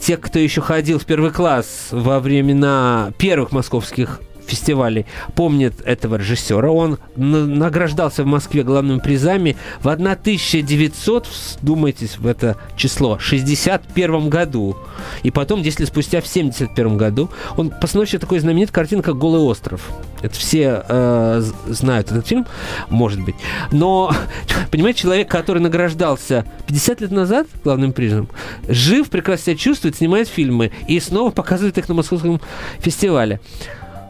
Те, 0.00 0.16
кто 0.16 0.40
еще 0.40 0.62
ходил 0.62 0.98
в 0.98 1.04
первый 1.04 1.30
класс 1.30 1.90
во 1.92 2.18
времена 2.18 3.12
первых 3.18 3.52
московских 3.52 4.20
фестивалей, 4.46 5.06
помнят 5.34 5.80
этого 5.84 6.16
режиссера. 6.16 6.70
Он 6.70 6.98
награждался 7.16 8.22
в 8.22 8.26
Москве 8.26 8.62
главными 8.62 9.00
призами 9.00 9.56
в 9.80 9.88
1900, 9.88 11.26
думайтесь 11.62 12.18
в 12.18 12.26
это 12.26 12.56
число, 12.76 13.18
61 13.18 14.28
году. 14.28 14.76
И 15.22 15.30
потом, 15.30 15.62
10 15.62 15.80
лет 15.80 15.88
спустя, 15.88 16.20
в 16.20 16.26
71 16.26 16.96
году, 16.96 17.30
он 17.56 17.70
постановщик 17.70 18.20
такой 18.20 18.38
знаменит 18.38 18.70
картина, 18.70 19.02
как 19.02 19.16
«Голый 19.16 19.40
остров». 19.40 19.82
Это 20.22 20.34
все 20.34 20.82
э, 20.88 21.42
знают 21.66 22.10
этот 22.10 22.26
фильм, 22.26 22.46
может 22.88 23.20
быть. 23.20 23.36
Но, 23.70 24.12
понимаете, 24.70 25.02
человек, 25.02 25.30
который 25.30 25.60
награждался 25.60 26.44
50 26.66 27.00
лет 27.02 27.10
назад 27.10 27.46
главным 27.62 27.92
призом, 27.92 28.28
жив, 28.66 29.10
прекрасно 29.10 29.52
себя 29.52 29.56
чувствует, 29.56 29.96
снимает 29.96 30.28
фильмы 30.28 30.72
и 30.88 30.98
снова 31.00 31.30
показывает 31.30 31.78
их 31.78 31.88
на 31.88 31.94
Московском 31.94 32.40
фестивале. 32.80 33.40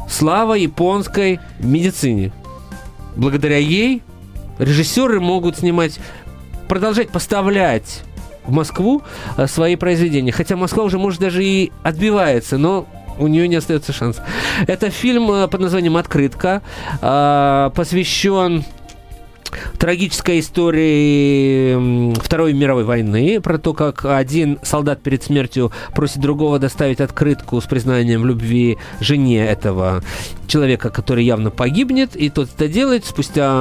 Слава 0.09 0.55
японской 0.55 1.41
медицине. 1.59 2.33
Благодаря 3.17 3.59
ей 3.59 4.03
режиссеры 4.59 5.21
могут 5.21 5.59
снимать, 5.59 5.99
продолжать 6.69 7.11
поставлять 7.11 8.03
в 8.45 8.53
Москву 8.53 9.03
э, 9.37 9.47
свои 9.47 9.77
произведения. 9.77 10.33
Хотя 10.33 10.57
Москва 10.57 10.85
уже, 10.85 10.99
может, 10.99 11.21
даже 11.21 11.45
и 11.45 11.73
отбивается, 11.83 12.59
но 12.59 12.87
у 13.19 13.27
нее 13.27 13.49
не 13.49 13.57
остается 13.57 13.93
шанс. 13.93 14.21
Это 14.67 14.91
фильм 14.91 15.31
э, 15.31 15.49
под 15.49 15.61
названием 15.61 15.97
«Открытка», 15.97 16.63
э, 17.01 17.71
посвящен 17.75 18.65
трагической 19.79 20.41
истории 20.41 21.75
м, 21.75 22.15
Второй 22.15 22.53
мировой 22.53 22.85
войны, 22.85 23.41
про 23.41 23.59
то, 23.59 23.75
как 23.75 24.05
один 24.05 24.59
солдат 24.63 25.03
перед 25.03 25.23
смертью 25.23 25.73
просит 25.95 26.19
другого 26.19 26.59
доставить 26.59 27.01
открытку 27.01 27.61
с 27.61 27.65
признанием 27.65 28.23
в 28.23 28.27
любви 28.27 28.79
жене 29.01 29.47
этого 29.47 30.03
человека, 30.47 30.91
который 30.91 31.25
явно 31.25 31.51
погибнет, 31.51 32.17
и 32.17 32.31
тот 32.31 32.49
это 32.55 32.69
делает 32.69 33.05
спустя 33.05 33.53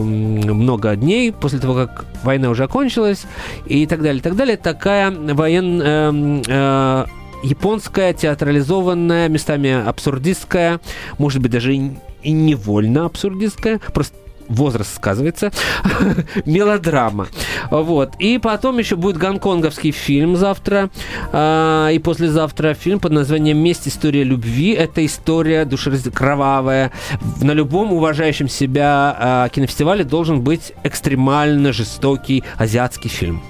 много 0.00 0.94
дней 0.96 1.32
после 1.32 1.58
того, 1.58 1.74
как 1.74 2.04
война 2.22 2.50
уже 2.50 2.64
окончилась, 2.64 3.24
и 3.66 3.86
так 3.86 4.02
далее, 4.02 4.20
и 4.20 4.22
так 4.22 4.36
далее. 4.36 4.56
Такая 4.56 5.10
военная 5.10 7.06
японская, 7.42 8.14
театрализованная, 8.14 9.28
местами 9.28 9.70
абсурдистская, 9.70 10.80
может 11.18 11.42
быть, 11.42 11.52
даже 11.52 11.74
и 11.74 12.30
невольно 12.30 13.04
абсурдистская, 13.04 13.80
просто 13.92 14.16
возраст 14.48 14.94
сказывается, 14.94 15.52
мелодрама. 16.44 17.28
Вот. 17.70 18.14
И 18.18 18.38
потом 18.38 18.78
еще 18.78 18.96
будет 18.96 19.16
гонконговский 19.16 19.90
фильм 19.90 20.36
завтра 20.36 20.90
а, 21.32 21.88
и 21.88 21.98
послезавтра 21.98 22.74
фильм 22.74 23.00
под 23.00 23.12
названием 23.12 23.58
«Месть. 23.58 23.88
История 23.88 24.24
любви». 24.24 24.72
Это 24.72 25.04
история 25.04 25.64
душераз... 25.64 26.02
кровавая. 26.12 26.92
На 27.40 27.52
любом 27.52 27.92
уважающем 27.92 28.48
себя 28.48 29.16
а, 29.18 29.48
кинофестивале 29.48 30.04
должен 30.04 30.42
быть 30.42 30.72
экстремально 30.82 31.72
жестокий 31.72 32.44
азиатский 32.58 33.10
фильм. 33.10 33.42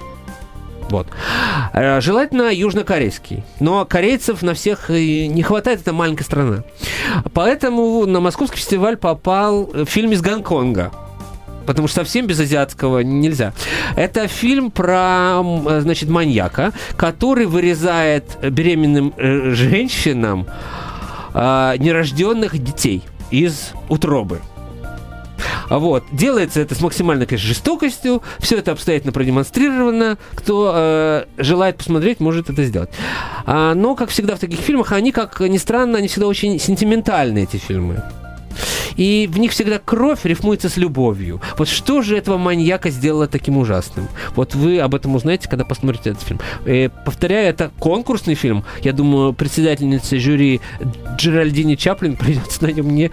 Вот. 0.89 1.07
Э, 1.73 1.99
Желательно 2.01 2.53
южнокорейский. 2.53 3.43
Но 3.59 3.85
корейцев 3.85 4.41
на 4.41 4.53
всех 4.53 4.89
не 4.89 5.41
хватает, 5.43 5.81
это 5.81 5.93
маленькая 5.93 6.23
страна. 6.23 6.63
Поэтому 7.33 8.05
на 8.05 8.19
московский 8.19 8.57
фестиваль 8.57 8.97
попал 8.97 9.69
фильм 9.85 10.11
из 10.11 10.21
Гонконга. 10.21 10.91
потому 11.65 11.87
что 11.87 12.01
совсем 12.01 12.27
без 12.27 12.39
азиатского 12.39 12.99
нельзя. 12.99 13.53
Это 13.95 14.27
фильм 14.27 14.69
про, 14.69 15.41
значит, 15.81 16.09
маньяка, 16.09 16.71
который 16.95 17.47
вырезает 17.47 18.37
беременным 18.41 19.13
э, 19.17 19.51
женщинам 19.55 20.45
э, 21.33 21.73
нерожденных 21.79 22.57
детей 22.63 23.01
из 23.31 23.71
утробы. 23.89 24.41
Вот. 25.69 26.03
Делается 26.11 26.61
это 26.61 26.75
с 26.75 26.81
максимальной, 26.81 27.25
конечно, 27.25 27.47
жестокостью. 27.47 28.21
Все 28.39 28.57
это 28.57 28.71
обстоятельно 28.71 29.11
продемонстрировано. 29.11 30.17
Кто 30.33 30.71
э, 30.75 31.25
желает 31.37 31.77
посмотреть, 31.77 32.19
может 32.19 32.49
это 32.49 32.63
сделать. 32.63 32.89
А, 33.45 33.73
но, 33.73 33.95
как 33.95 34.09
всегда 34.09 34.35
в 34.35 34.39
таких 34.39 34.59
фильмах, 34.59 34.91
они, 34.91 35.11
как 35.11 35.39
ни 35.39 35.57
странно, 35.57 35.97
они 35.97 36.07
всегда 36.07 36.27
очень 36.27 36.59
сентиментальные, 36.59 37.45
эти 37.45 37.57
фильмы. 37.57 38.03
И 38.95 39.29
в 39.31 39.37
них 39.37 39.51
всегда 39.51 39.79
кровь 39.79 40.23
рифмуется 40.23 40.69
с 40.69 40.77
любовью. 40.77 41.41
Вот 41.57 41.67
что 41.67 42.01
же 42.01 42.17
этого 42.17 42.37
маньяка 42.37 42.89
сделало 42.89 43.27
таким 43.27 43.57
ужасным? 43.57 44.07
Вот 44.35 44.55
вы 44.55 44.79
об 44.79 44.95
этом 44.95 45.15
узнаете, 45.15 45.49
когда 45.49 45.65
посмотрите 45.65 46.11
этот 46.11 46.23
фильм. 46.23 46.39
И, 46.65 46.71
э, 46.71 46.89
повторяю, 46.89 47.49
это 47.49 47.71
конкурсный 47.79 48.35
фильм. 48.35 48.63
Я 48.81 48.93
думаю, 48.93 49.33
председательница 49.33 50.17
жюри 50.19 50.61
Джеральдини 51.17 51.75
Чаплин 51.75 52.15
придется 52.17 52.63
на 52.63 52.71
нем 52.71 52.93
не 52.95 53.11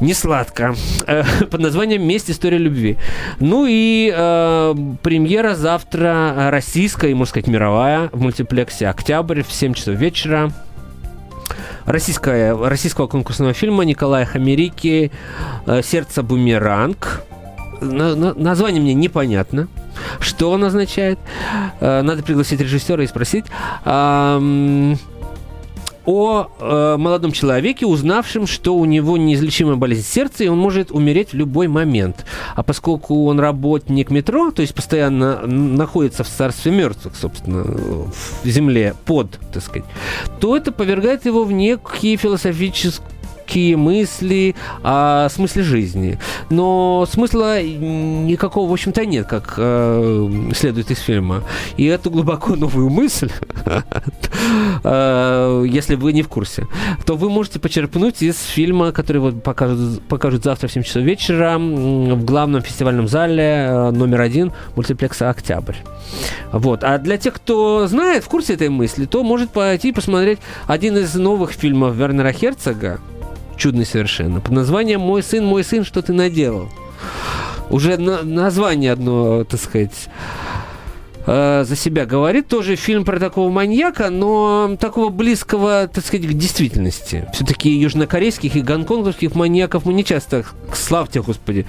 не 0.00 0.14
сладко. 0.14 0.74
Э, 1.06 1.24
под 1.50 1.60
названием 1.60 2.06
«Месть. 2.06 2.30
История 2.30 2.58
любви». 2.58 2.96
Ну 3.40 3.66
и 3.68 4.12
э, 4.14 4.74
премьера 5.02 5.54
завтра 5.54 6.50
российская 6.50 7.10
и, 7.10 7.14
можно 7.14 7.30
сказать, 7.30 7.48
мировая 7.48 8.08
в 8.12 8.20
мультиплексе 8.20 8.88
«Октябрь» 8.88 9.42
в 9.42 9.52
7 9.52 9.74
часов 9.74 9.94
вечера 9.96 10.50
российская, 11.86 12.56
российского 12.56 13.06
конкурсного 13.06 13.52
фильма 13.52 13.84
Николая 13.84 14.24
Хамерики 14.24 15.10
э, 15.66 15.82
«Сердце 15.82 16.22
бумеранг». 16.22 17.22
Название 17.80 18.80
мне 18.80 18.94
непонятно. 18.94 19.68
Что 20.20 20.50
он 20.50 20.64
означает? 20.64 21.18
Э, 21.80 22.02
надо 22.02 22.22
пригласить 22.22 22.60
режиссера 22.60 23.02
и 23.02 23.06
спросить 23.06 23.44
о 26.06 26.48
э, 26.58 26.96
молодом 26.98 27.32
человеке, 27.32 27.86
узнавшем, 27.86 28.46
что 28.46 28.74
у 28.76 28.84
него 28.84 29.16
неизлечимая 29.16 29.76
болезнь 29.76 30.04
сердца, 30.04 30.44
и 30.44 30.48
он 30.48 30.58
может 30.58 30.90
умереть 30.90 31.30
в 31.30 31.34
любой 31.34 31.68
момент. 31.68 32.24
А 32.54 32.62
поскольку 32.62 33.26
он 33.26 33.40
работник 33.40 34.10
метро, 34.10 34.50
то 34.50 34.62
есть 34.62 34.74
постоянно 34.74 35.46
находится 35.46 36.24
в 36.24 36.28
царстве 36.28 36.72
мертвых, 36.72 37.16
собственно, 37.16 37.64
в 37.64 38.46
земле 38.48 38.94
под, 39.04 39.38
так 39.52 39.62
сказать, 39.62 39.88
то 40.40 40.56
это 40.56 40.72
повергает 40.72 41.26
его 41.26 41.44
в 41.44 41.52
некий 41.52 42.16
философический 42.16 43.13
какие 43.44 43.74
мысли 43.74 44.54
о 44.82 45.28
смысле 45.28 45.62
жизни. 45.62 46.18
Но 46.50 47.06
смысла 47.10 47.62
никакого, 47.62 48.68
в 48.68 48.72
общем-то, 48.72 49.04
нет, 49.04 49.26
как 49.26 49.54
э, 49.58 50.50
следует 50.54 50.90
из 50.90 50.98
фильма. 50.98 51.42
И 51.76 51.84
эту 51.84 52.10
глубоко 52.10 52.56
новую 52.56 52.90
мысль, 52.90 53.30
э, 54.84 55.64
если 55.68 55.94
вы 55.94 56.12
не 56.12 56.22
в 56.22 56.28
курсе, 56.28 56.66
то 57.04 57.16
вы 57.16 57.30
можете 57.30 57.60
почерпнуть 57.60 58.22
из 58.22 58.40
фильма, 58.40 58.92
который 58.92 59.18
вот 59.18 59.42
покажут, 59.42 60.02
покажут 60.08 60.44
завтра 60.44 60.68
в 60.68 60.72
7 60.72 60.82
часов 60.82 61.02
вечера 61.02 61.58
в 61.58 62.24
главном 62.24 62.62
фестивальном 62.62 63.08
зале 63.08 63.66
э, 63.68 63.90
номер 63.90 64.22
один 64.22 64.52
мультиплекса 64.74 65.30
«Октябрь». 65.30 65.76
Вот. 66.52 66.84
А 66.84 66.98
для 66.98 67.18
тех, 67.18 67.34
кто 67.34 67.86
знает, 67.86 68.24
в 68.24 68.28
курсе 68.28 68.54
этой 68.54 68.68
мысли, 68.68 69.04
то 69.06 69.22
может 69.22 69.50
пойти 69.50 69.92
посмотреть 69.92 70.38
один 70.66 70.96
из 70.96 71.14
новых 71.14 71.52
фильмов 71.52 71.94
Вернера 71.94 72.32
Херцога, 72.32 73.00
чудный 73.56 73.86
совершенно, 73.86 74.40
под 74.40 74.52
названием 74.52 75.00
«Мой 75.00 75.22
сын, 75.22 75.44
мой 75.44 75.64
сын, 75.64 75.84
что 75.84 76.02
ты 76.02 76.12
наделал?» 76.12 76.68
Уже 77.70 77.96
на, 77.96 78.22
название 78.22 78.92
одно, 78.92 79.44
так 79.44 79.58
сказать, 79.58 80.08
э, 81.26 81.64
за 81.66 81.76
себя 81.76 82.04
говорит. 82.06 82.46
Тоже 82.48 82.76
фильм 82.76 83.04
про 83.04 83.18
такого 83.18 83.50
маньяка, 83.50 84.10
но 84.10 84.76
такого 84.78 85.08
близкого, 85.08 85.88
так 85.88 86.04
сказать, 86.04 86.26
к 86.26 86.32
действительности. 86.32 87.26
Все-таки 87.32 87.70
южнокорейских 87.70 88.56
и 88.56 88.60
гонконгских 88.60 89.34
маньяков 89.34 89.86
мы 89.86 89.94
не 89.94 90.04
часто, 90.04 90.44
славьте, 90.74 91.22
Господи, 91.22 91.66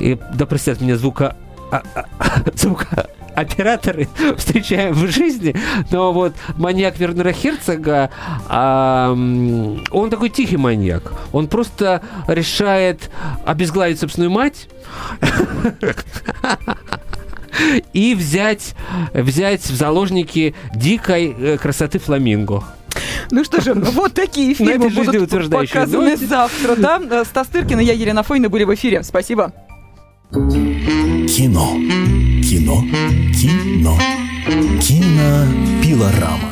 и, 0.00 0.18
да 0.34 0.46
простят 0.46 0.80
меня 0.80 0.96
звука 0.96 1.36
а, 1.70 1.82
а, 1.94 2.04
звука 2.54 3.08
операторы 3.40 4.08
встречаем 4.36 4.94
в 4.94 5.06
жизни, 5.08 5.54
но 5.90 6.12
вот 6.12 6.34
маньяк 6.56 6.98
Вернера 6.98 7.32
Херцога, 7.32 8.10
а, 8.48 9.12
он 9.12 10.10
такой 10.10 10.30
тихий 10.30 10.56
маньяк. 10.56 11.12
Он 11.32 11.46
просто 11.46 12.02
решает 12.26 13.10
обезглавить 13.44 14.00
собственную 14.00 14.30
мать 14.30 14.68
и 17.92 18.14
взять, 18.14 18.74
взять 19.12 19.62
в 19.62 19.74
заложники 19.74 20.54
дикой 20.74 21.34
э, 21.38 21.58
красоты 21.58 21.98
фламинго. 21.98 22.64
Ну 23.30 23.44
что 23.44 23.60
же, 23.60 23.74
вот 23.74 24.14
такие 24.14 24.54
фильмы 24.54 24.88
будут 24.90 25.30
показаны 25.50 26.16
завтра. 26.16 26.76
Да? 26.76 27.24
Стас 27.24 27.48
Тыркин 27.48 27.80
и 27.80 27.84
я, 27.84 27.92
Елена 27.92 28.22
Фойна, 28.22 28.48
были 28.48 28.64
в 28.64 28.74
эфире. 28.74 29.02
Спасибо. 29.02 29.52
Кино. 31.28 31.74
Кино. 32.42 32.82
Кино. 33.34 33.98
Кинопилорама. 34.80 36.48